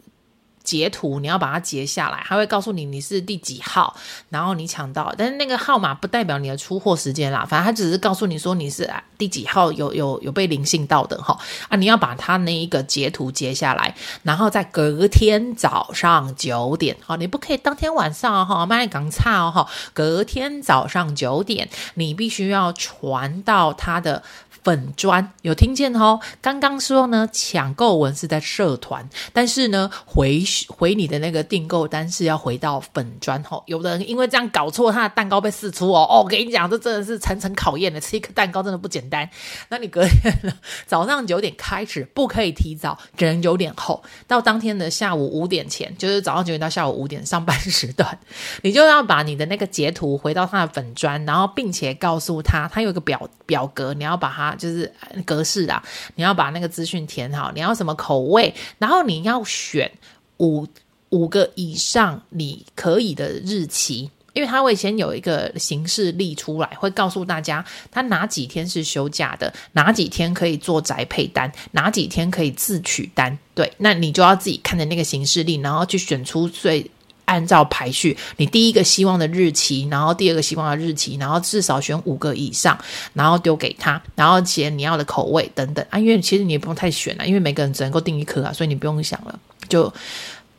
[0.64, 3.94] 截图你要把它截下来，他会告诉你你是第几号，
[4.30, 11.38] 然后你抢到，但是那个号码不代表你的出货时间啦，反正他只是告诉你说你是第几号有有有被灵性到的哈
[11.68, 24.22] 啊，你要把它那一个截图截下来，然后在隔天早上九点，好，你不可以当天晚上哈，卖港差哦哈，隔天早上九点，你必须要传到他的。
[24.64, 26.18] 粉砖有听见哦？
[26.40, 33.62] 刚刚说呢，抢购文是在社团，但是呢，回回你的那个订购单是要回到粉砖哦。
[33.66, 36.06] 有的人因为这样搞错，他的蛋糕被释出哦。
[36.08, 39.28] 哦，我跟你讲，这真的是层层考验的，吃一颗蛋糕真的不简单。
[39.68, 40.54] 那你隔天
[40.86, 48.18] 早上九点开始，不可以提早，只能九点后，到当天的下午五点前，就是早上九点到下午五点上班时段，
[48.62, 54.53] 你就要把你的那个截图回到他的粉砖，然后并且告诉他，他有一个表表格，你要把它。
[54.54, 54.92] 就是
[55.24, 55.82] 格式啊，
[56.14, 59.90] 你要把那个资讯填好，你要什么口味，然后你要选
[60.38, 60.66] 五
[61.10, 73.38] 五个以上你可以的日期，因为他会先有一个行事历出来，会告诉大家他哪几天是休假的，哪几天可以做宅配单，哪几天可以自取单。
[73.54, 76.90] 对，那你就要自己看着那个行事历，然后去选出最。
[77.24, 82.78] 按照排序，你第一个希望的日期，然后第二个希望的日期，然后至少选五个以上，
[83.12, 85.98] 然后丢给他，然后写你要的口味等等啊。
[85.98, 89.92] 因为其实你也不用太选了，因为每个人只能够订一颗啊，所以你不用想了，就。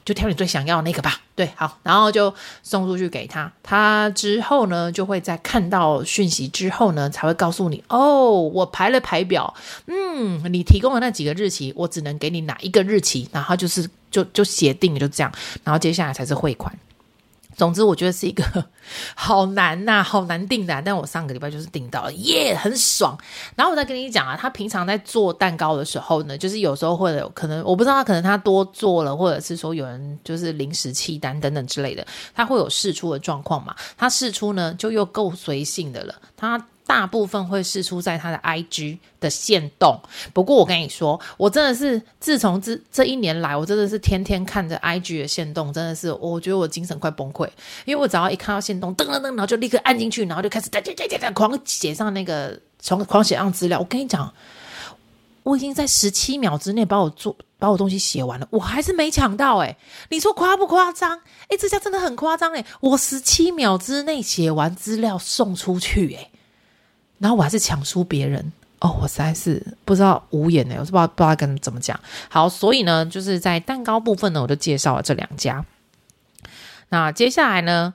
[0.05, 2.31] 就挑你最想要的那个吧，对，好，然后就
[2.61, 9.51] 送出去给他，他之后呢，就会在看到讯息之后呢，才会告诉你，哦，我排了排表，
[9.87, 15.31] 嗯，你提供的那几个日期，我只能给你哪一个日期，然后就是就就写定了，就这样，
[15.63, 16.71] 然后接下来才是汇款。
[17.55, 18.43] 总之，我觉得是一个
[19.15, 23.17] 好难呐、好难订的、但我上个礼拜就是订到了，耶、很爽。
[23.55, 33.75] 然后我再跟你讲啊，他平常在做蛋糕的时候呢，就是有时候会有可能，我不知道他可能他多做了，或者是说有人就是临时弃单等等之类的，他会有试出的状况嘛？
[33.97, 36.63] 他试出呢，就又够随性的了，他。
[36.85, 39.99] 大部分会释出在他的 IG 的限动，
[40.33, 47.49] 不过我跟你说，我真的是自从这这一年来，我真的是天天看着 IG 的限动，真的是我觉得我精神快崩溃，
[47.85, 53.79] 因为我只要一看到限动，噔噔噔，然后就立刻按进去，然后就开始哒哒哒哒哒狂写上那个从狂写上资料。
[53.79, 54.31] 我跟你讲，
[55.41, 59.75] 我已经在十七秒之内把我做把我东西写完了，我还是没抢到哎、
[60.09, 61.19] 你说夸不夸张？
[61.47, 66.29] 哎，这下真的很夸张哎，我十七秒之内写完资料送出去哎。
[67.19, 71.99] 然后我还是抢输别人哦，我实在是不知道无言呢，我是不知道不知道跟怎么讲。
[72.29, 75.65] 好，所以呢，就是在蛋糕部分呢，我就介绍了这两家。
[76.89, 77.93] 那接下来呢，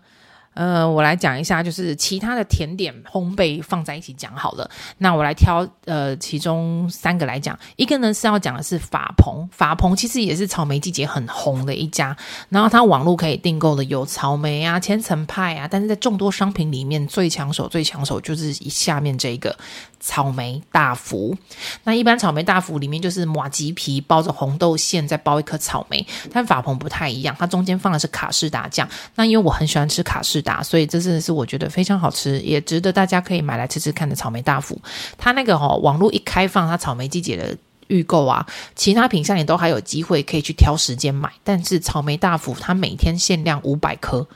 [0.54, 4.68] 呃，我来讲一下，就是其他的甜点烘焙放在一起讲好了。
[4.98, 12.16] 那我来挑呃其中三个来讲，一个呢是要讲的是法鹏，法鹏其实也是草莓季节很红的一家，
[12.48, 19.56] 然后它网络可以订购的有草莓啊、千层派啊，但是在众多商品里面最抢手、最抢手就是下面这个。
[20.02, 21.36] 草莓大福，
[21.84, 26.06] 那一般草莓大福里面就是马吉皮包着红豆馅，再包一颗草莓。
[26.32, 28.88] 但法鹏不太一样，它中间放的是卡士达酱。
[29.14, 34.80] 那因为我很喜欢吃卡士所以这真的是我觉得非常好吃，也值得大家可以买来吃吃看的草莓大福。
[35.18, 37.56] 它那个哦，网络一开放，它草莓季节的
[37.88, 41.30] 预购啊，其他品相也都还有机会可以去挑时间买。
[41.42, 44.26] 但是草莓大福它每天限量五百颗。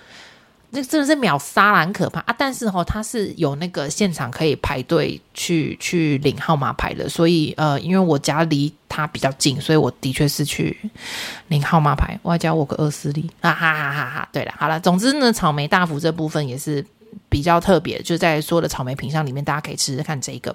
[0.74, 2.34] 那真的是秒杀了，很可怕啊！
[2.36, 10.76] 但是哈、哦，它是有那个现场可以排队去去领号码牌的，所以呃，因为我家离它比较近，所以我的确是去
[11.46, 12.18] 领号码牌。
[12.24, 14.28] 外加我个二斯利，哈哈哈哈哈！
[14.32, 16.84] 对了，好了，总之呢，草莓大福这部分也是
[17.28, 20.54] 比较特别，就在所有的草莓品相里面，大家可以吃吃看这个。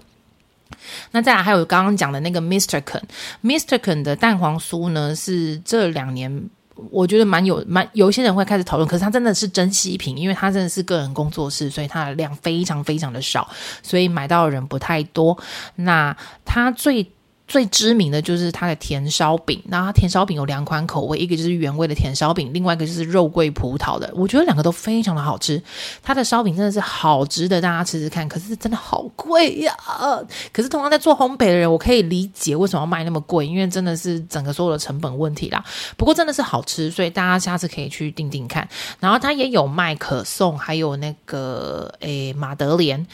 [1.11, 6.49] 那再来还有刚刚讲的那个 Mister Ken，Mister Ken 的蛋黄酥呢，是这两年。
[6.91, 13.49] 我觉得蛮有蛮有一些人会开始讨论，可是它真的是珍稀品，因为它真的是个人工作室，所以它的量非常非常的少，
[13.84, 15.38] 所以买到的人不太多。
[15.75, 16.15] 那
[16.45, 17.11] 它最。
[17.50, 24.10] 最知名的就是它的甜烧饼，那它甜烧饼有两款口味，一个就是原味的甜烧饼，另外一个就是肉桂葡萄的。
[24.14, 25.62] 我觉得两个都非常的好吃。
[26.04, 29.76] 它的烧饼真的是好值得大家吃吃看，可是真的好贵呀！
[30.54, 35.66] 可是通常在做烘焙的人，我可以理解为什么要卖那么贵，因为真的是整个所有的成本问题啦。
[35.97, 38.70] 不过真的是好吃，所以大家下次可以去订订看。
[39.00, 43.08] 然后它也有卖可颂，还有那个诶马德莲，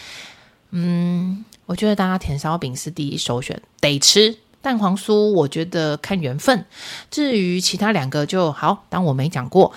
[0.71, 1.45] 嗯。
[1.65, 5.31] 我觉得大家甜烧饼是第一首选，得吃蛋黄酥。
[5.31, 6.65] 我觉得看缘分，
[7.09, 9.73] 至于其他两个就好，当我没讲过。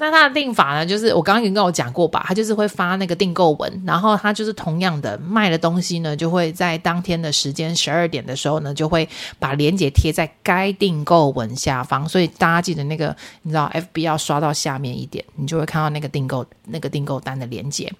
[0.00, 0.86] 那他的订法呢？
[0.86, 9.06] 就是我刚刚已经跟我讲过吧，他就是会发那个订购文，然后他就是同样的卖的东西呢，就会在当天的时间十二点的时候呢，就会
[9.38, 12.08] 把链接贴在该订购文下方。
[12.08, 17.92] 所以大家记得那个，你知道 FB 要刷到下面一点，你就会看到那个订购那个订购单的链接。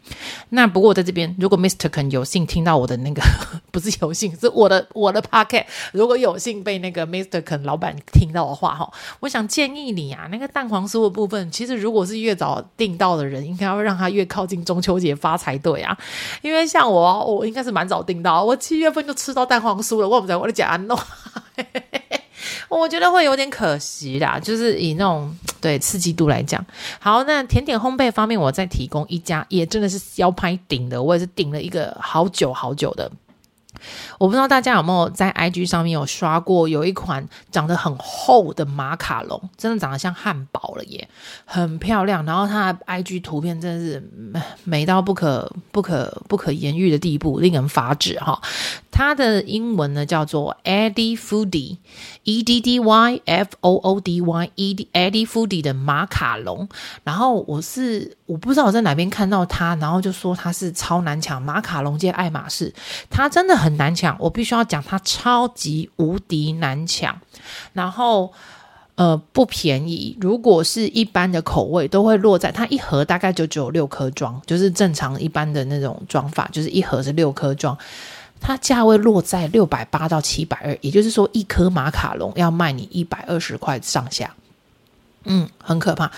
[0.48, 1.90] 那不过我在这边，如果 Mr.
[1.90, 3.20] Ken 有幸听到我的那个，
[3.70, 7.42] 不是有幸，是我的我的 Pocket 如果有幸被那个 Mr.
[7.42, 8.90] Ken 老板听到的话，哈，
[9.20, 15.98] 我想建议你啊，那个蛋黄酥的部分，其实如如果是越早订到的人，应该要让他越靠近中秋节发才对啊！
[16.40, 20.08] 因为像我，我应该是蛮早订到，我七月份就吃到蛋黄酥了。
[20.08, 20.96] 我不知道我的假弄，
[22.70, 24.38] 我觉得会有点可惜啦。
[24.38, 26.64] 就是以那种对刺激度来讲，
[27.00, 33.10] 好，那甜点烘焙方面，我再提供一家，也真的是要拍顶的，我也是顶了一个好久好久的。
[34.18, 41.08] 我不知道大家有没有在 IG 上面有刷过，有一款长得很厚的马卡龙，真的长得像汉堡了耶，
[41.44, 42.24] 很漂亮。
[42.24, 44.02] 然后它的 IG 图片真的是
[44.64, 48.40] 美到不可不可不可言喻的地步，令人发指哈。
[48.90, 56.68] 它的英文呢叫做 Eddy Foodie，E D D Y F O O D Y，E D Eddy Foodie 的马卡龙。
[57.04, 62.72] 然后我是我不知道我在哪边看到它，然后就说它是超难抢马卡龙界爱马仕，
[63.10, 67.20] 它真的很难抢，我必须要讲它超级无敌难抢。
[67.72, 68.32] 然后
[68.94, 77.76] 呃不便宜，如果是一般的口味都会落在它一盒大概就只有六颗装，就是正常一般的那种装法，就是一盒是六颗装。
[78.40, 84.34] 它价位落在六百八到七百二，也就是说一颗马卡龙要卖你一百二十块上下，
[85.24, 86.10] 嗯，很可怕，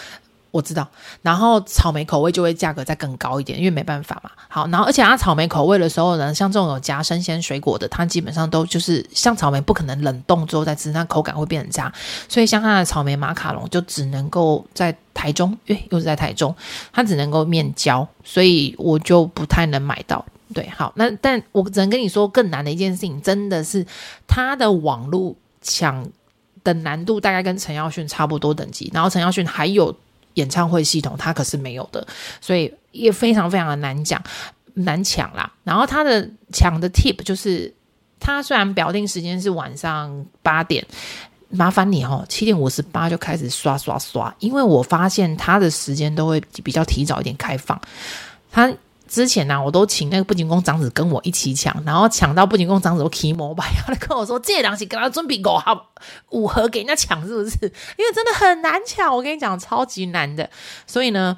[0.53, 0.87] 我知道。
[1.23, 4.31] 然后草莓口味就会价格再更高一点，因为没办法嘛。
[4.47, 11.93] 好，然后而且它草莓口味的时候呢，像这种有加生鲜水果的，它基本上都就是像草莓不可能冷冻之后再吃，那口感会变很差。
[12.29, 16.55] 所以像它的草莓马卡龙就只能够在台中，诶，又是在台中，
[16.93, 20.25] 它只能够面交，所以我就不太能买到。
[20.55, 23.87] 对，好，那但我只能跟你说，更难的一件事情，真的是
[24.27, 26.07] 它的网络抢
[26.63, 29.97] 的难度大概跟陈耀迅差不多等级，然后陈耀迅还有
[30.35, 32.07] 演唱会系统，它可是没有的，
[32.41, 34.23] 所以也非常非常的难讲
[34.75, 35.53] 难抢啦。
[35.65, 37.73] 然后它的抢的 tip 就是，
[38.21, 40.87] 它虽然表定时间是晚上八点，
[41.49, 47.81] 麻烦你哦，七点五十八就开始刷刷刷，因为我发现它的时间都会比较提早一点开放，
[48.51, 48.73] 他。
[49.13, 55.83] 之前呢、我都请那个不景宫长子跟我一起抢，然后抢到不景宫长子都起膜拜，他跟我说这东西跟他准备五盒
[56.31, 57.59] 五盒给人家抢是不是？
[57.99, 60.49] 因为真的很难抢，我跟你讲超级难的。
[60.87, 61.37] 所以呢，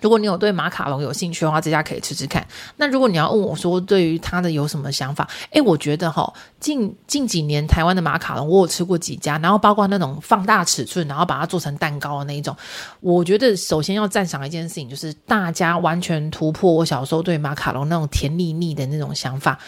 [0.00, 2.46] 如果你有对马卡龙有兴趣的话，这家可以吃吃看。
[2.76, 12.56] 那如果你要问我说对于它的有什么想法，诶，我觉得哈，近近几年台湾的马卡龙，我有吃过几家，然后包括那种放大尺寸，然后把它做成蛋糕的那一种，
[13.00, 19.58] 我觉得首先要赞赏一件事情，就是大家完全突破我小时候对马卡龙那种甜腻腻的那种想法。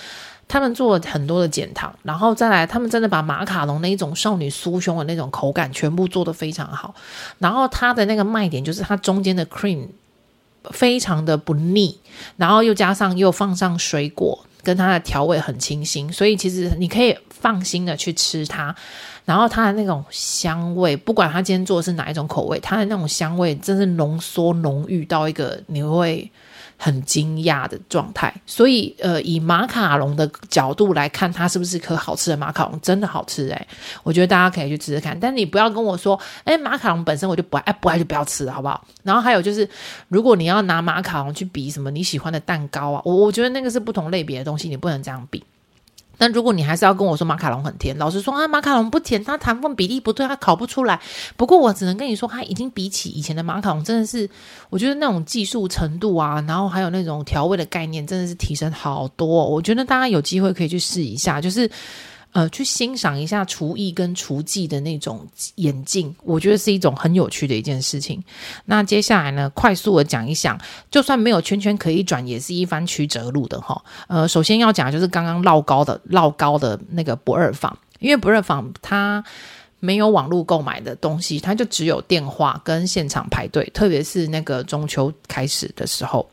[0.52, 6.92] 他们做了很多的减糖，然后再来，他们真的把马卡龙那一种少女酥胸的那种口感全部做得非常好。
[7.38, 9.86] 然后它的那个卖点就是它中间的 cream
[10.70, 11.98] 非常的不腻，
[12.36, 18.74] 然后又加上又放上水果，跟它的调味很清新，所以其实你可以放心的去吃它。
[19.24, 26.30] 然后它的那种香味，不管它今天做的是哪一种口味，它的那种香味真是浓缩浓郁到一个你会。
[26.82, 32.80] 很惊讶的状态，所以呃，以马卡龙的角度来看，它是不是颗好吃的马卡龙？
[32.80, 33.68] 真的好吃诶、
[34.02, 35.18] 我觉得大家可以去吃吃看。
[35.20, 38.82] 但你不要跟我说，诶，马卡龙本身我就不爱，不爱就不要吃，好不好？
[39.02, 39.68] 然后还有就是，
[40.08, 45.44] 如果你要拿马卡龙去比什么你喜欢的蛋糕啊，我我觉得那个是不同类别的东西，你不能这样比。
[46.20, 51.00] 但如果你还是要跟我说马卡龙很甜，老实说啊，马卡龙不甜，它糖分比例不对，它烤不出来。
[51.34, 54.28] 不过我只能跟你说，它已经比起以前的马卡龙，真的是
[54.68, 59.26] 我觉得那种技术程度啊，然后还有那种调味的概念，真的是提升好多。
[59.26, 61.70] 我觉得大家有机会可以去试一下，就是。
[62.32, 65.26] 呃，去欣赏一下厨艺跟厨技的那种
[65.56, 68.22] 演进，我觉得是一种很有趣的一件事情。
[68.64, 70.58] 那接下来呢，快速的讲一讲，
[70.90, 73.82] 就算没有圈圈可以转，也是一番曲折路的哈。
[74.06, 79.24] 呃，首先要讲就是刚刚唠高的唠高的那个不二坊，因为不二坊它
[79.80, 86.28] 没有网络购买的东西，它就只有电话跟现场排队，特别是那个中秋开始的时候。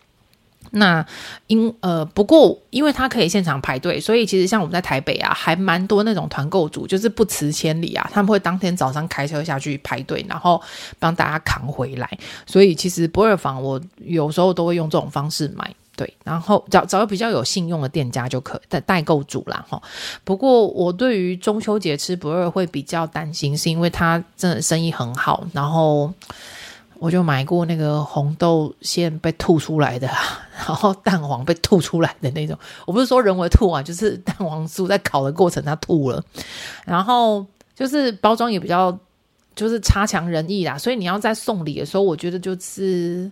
[0.72, 1.06] 那
[1.48, 10.62] 因呃，不过因为他可以现场排队，所以其实像我们在台北啊，还蛮多那种团购组，就是不辞千里啊，他们会当天早上开车下去排队，然后
[11.00, 12.10] 帮大家扛回来。
[12.46, 19.82] 所以其实不二坊我有时候都会用这种方式买，对，然后找找比较有信用的店家就可代代购组啦哈。
[20.24, 26.14] 不过我对于中秋节吃不二会比较担心，是因为他真的生意很好，然后。
[27.00, 30.08] 我就买过那个红豆馅被吐出来的，
[30.68, 32.58] 然后蛋黄被吐出来的那种。
[32.86, 36.24] 我不是说人为吐啊，就是蛋黄酥在烤的过程它吐了，
[36.86, 37.46] 然后
[37.76, 38.98] 就是包装也比较
[39.56, 40.78] 就是差强人意啦。
[40.78, 43.32] 所以你要在送礼的时候，我觉得就是。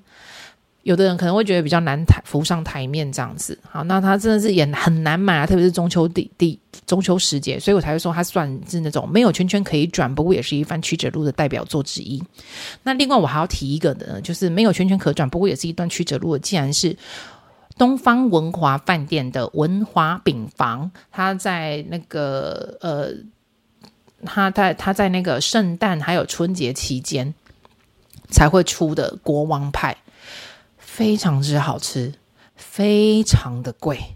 [0.86, 12.24] 有的人可能会觉得比较难抬浮上台面这样子，好，那他真的是也很难买啊，特别是中秋地地中秋时节，所以我才会说它算是那种没有圈圈可以转，不过也是一番曲折路的代表作之一。
[12.84, 16.96] 那另外我还要提一个的呢，就是没有圈圈可转，不过也是一段曲折路的，既然是
[17.80, 23.10] 东方文华饭店的文华饼房，它在那个呃，
[24.24, 27.34] 它在它在那个圣诞还有春节期间
[28.30, 29.98] 才会出的国王派。
[30.96, 32.14] 非常之好吃，
[32.56, 34.16] 非常的贵，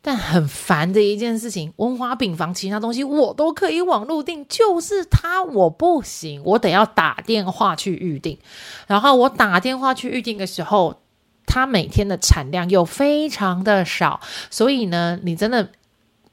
[0.00, 1.74] 但很烦的一件事情。
[1.76, 8.38] 文华饼房其他东西我都可以网络订，就是它我不行，我得要打电话去预定。
[8.86, 11.02] 然后我打电话去预定的时候，
[11.44, 15.68] 它每天的产量又非常的少，所以呢，你真的。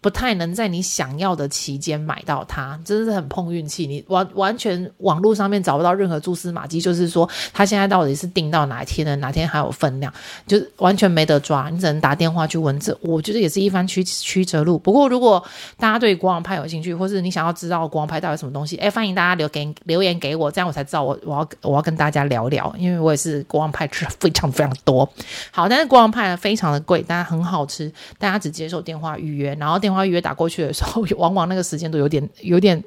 [0.03, 3.87] 不太能在你想要的期间买到它，真的是很碰运气。
[3.87, 9.15] 你完完全网络上面找不到任何蛛丝马迹，就是说它现在到底是订到哪一天呢？
[9.15, 10.13] 哪天还有分量，
[10.45, 11.69] 就完全没得抓。
[11.69, 12.77] 你只能打电话去问。
[12.81, 14.77] 这我觉得也是一番曲曲折路。
[14.77, 15.41] 不过如果
[15.77, 25.07] 大家对国王派有兴趣，或是你想要知道国王派到底什么东西，哎，欢迎大家留给留言给我，这样我才知道我我要我要跟大家聊聊，因为我也是国王派吃非常非常多。
[25.51, 32.83] 好，但是国王派呢非常的贵，但很好吃，大家只接受电话预约，然后电话预约打过去的时候， 往往那个时间都有点、有点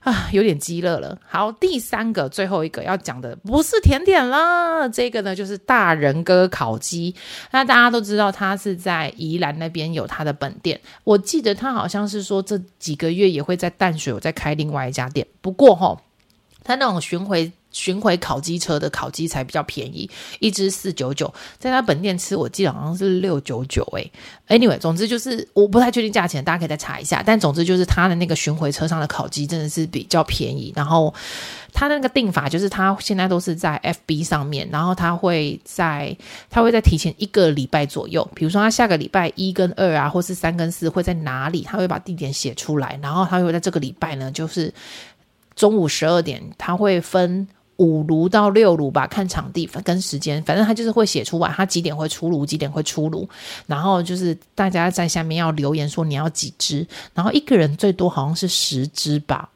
[0.00, 1.18] 啊，有点鸡肋了。
[1.28, 7.14] 好，第三个、最后一个要讲的不是甜点啦，这个呢就是大仁哥烤鸡。
[7.50, 10.80] 那大家都知道，他是在宜兰那边有他的本店。
[11.04, 15.26] 我记得他好像是说这几个月也会在淡水有在开另外一家店。
[15.40, 15.98] 不过齁，
[16.64, 17.52] 他那种巡回。
[17.72, 20.08] 巡回烤鸡车的烤鸡才比较便宜，
[20.38, 24.10] 一只四九九，在他本店吃，我记得好像是六九九诶。
[24.48, 27.22] Anyway，总之就是我不太确定价钱，大家可以再查一下。
[27.24, 30.72] 但总之就是他的那个巡回车上的烤鸡真的是比较便宜。
[30.74, 31.14] 然后
[31.72, 36.16] 他那个订法就是他现在都是在 FB 上面，然后他会在
[36.48, 44.74] 他会在提前一个礼拜左右，比如说他下个礼拜一跟二啊，或是三跟四会在哪里，他会把地点写出来，然后他会在这个礼拜呢，就是
[45.54, 47.46] 中午十二点，他会分。
[47.80, 53.26] 五炉到六炉吧，看场地跟时间，反正他就是会写出来，他几点会出炉，几点会出炉，
[53.66, 59.48] 然后就是大家在下面要留言说你要几只，然后一个人最多好像是十只吧，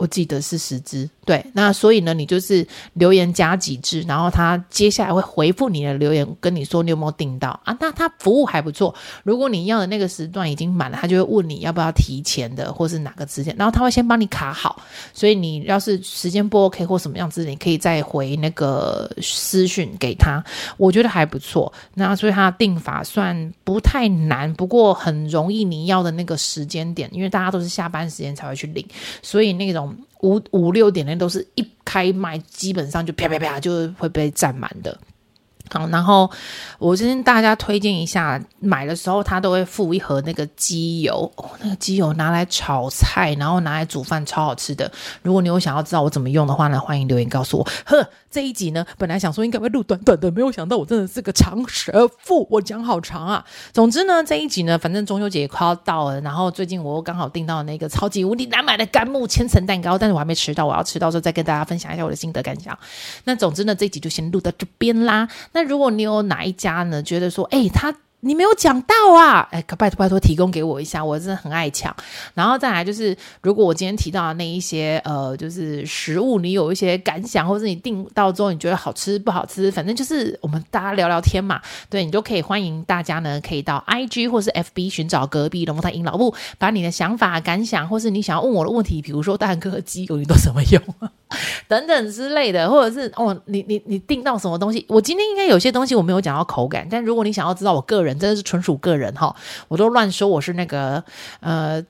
[0.00, 7.76] 我记得是十支，对，那所以呢，你就是留言加几支，然后他接下来会回复你的留言，跟你说你有没有订到啊？
[7.78, 8.94] 那他服务还不错，
[9.24, 14.80] 如果你要的那个时段已经满了，他就会问你要不要提前的，或是哪个时间，然后他会先帮你卡好，
[15.12, 20.42] 所以你要是时间不 OK 或什么样子，你可以再回那个私讯给他，
[20.78, 21.70] 我觉得还不错。
[21.92, 28.82] 那所以他的订法算不太难，不过很容易你要的那个时间点，因为大家都是下班时间才会去领，
[29.20, 29.89] 所以那种。
[30.22, 34.96] 五五六点那都是一开卖，基本上就啪啪啪就会被占满的。
[35.72, 36.28] 好，然后
[36.80, 44.90] 我先跟大家推荐一下，买的时候他都会附一盒那个鸡油哦，那个鸡油拿来炒菜，然后拿来煮饭，超好吃的。
[45.22, 47.68] 如果你有想要知道我怎么用的话呢，欢迎留言告诉我。
[47.84, 53.44] 呵，这一集呢，本来想说应该会录短短的，没有想到我真的是个长舌妇，我讲好长啊。
[53.72, 62.78] 总之呢，这一集呢，反正中秋节也快要到了，然后最近我又刚好订到那个超级无敌难买的干木千层蛋糕，但是我还没吃到，我要吃到时候再跟大家分享一下我的心得感想。
[63.24, 65.28] 那总之呢，这一集就先录到这边啦。
[65.52, 67.02] 那如果你有哪一家呢？
[67.02, 67.92] 觉得说，哎，他。
[68.22, 69.48] 你没有讲到啊！
[69.50, 71.94] 哎，拜托拜托，提供给我一下，我真的很爱抢。
[72.34, 81.62] 然后再来就是，如果我今天提到的那一些呃，就是食物，你有一些感想，或者你订到之后你觉得好吃不好吃，反正就是我们大家聊聊天嘛。
[81.88, 90.82] 对，你都可以欢迎大家呢，可以到 IG 或是 FB 寻找隔壁龙凤胎阴老布，把你的想法、感想，或是你想要问我的问题，比如说蛋哥鸡油你都怎么用
[91.68, 94.84] 等等之类的，或者是哦，你你你订到什么东西？
[94.88, 98.09] 我今天应该有些东西我没有讲到口感，但如果你想要知道我个人。
[98.18, 99.34] 真的是纯属个人哈，
[99.68, 101.02] 我都乱说我是那个
[101.40, 101.82] 呃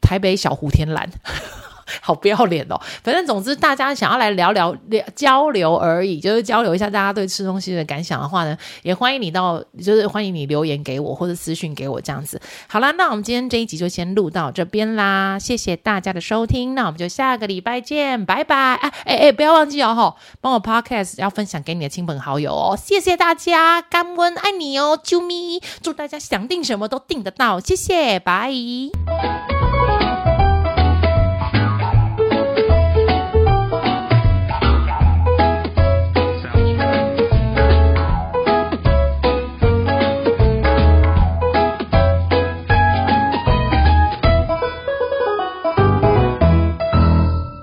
[0.00, 1.08] 台北小胡天蓝。
[2.00, 2.80] 好不要脸哦！
[3.02, 12.40] 反正总之，大家想要来聊聊聊交流而已，就是交流一下大家对吃东西的感想的话呢，也欢迎你到，就是欢迎你留言给我或者私讯给我这样子。
[12.66, 18.74] 好啦，那我们今天这一集就先录到这边啦，谢谢大家的收听，那我们就下个礼拜见，拜拜！
[18.74, 28.52] 哎哎哎，不要忘记哦，吼，帮我 Podcast 要分享给你的亲朋好友哦，谢谢大家，感恩爱你哦，啾咪，祝大家想订什么都订得到，谢谢，拜。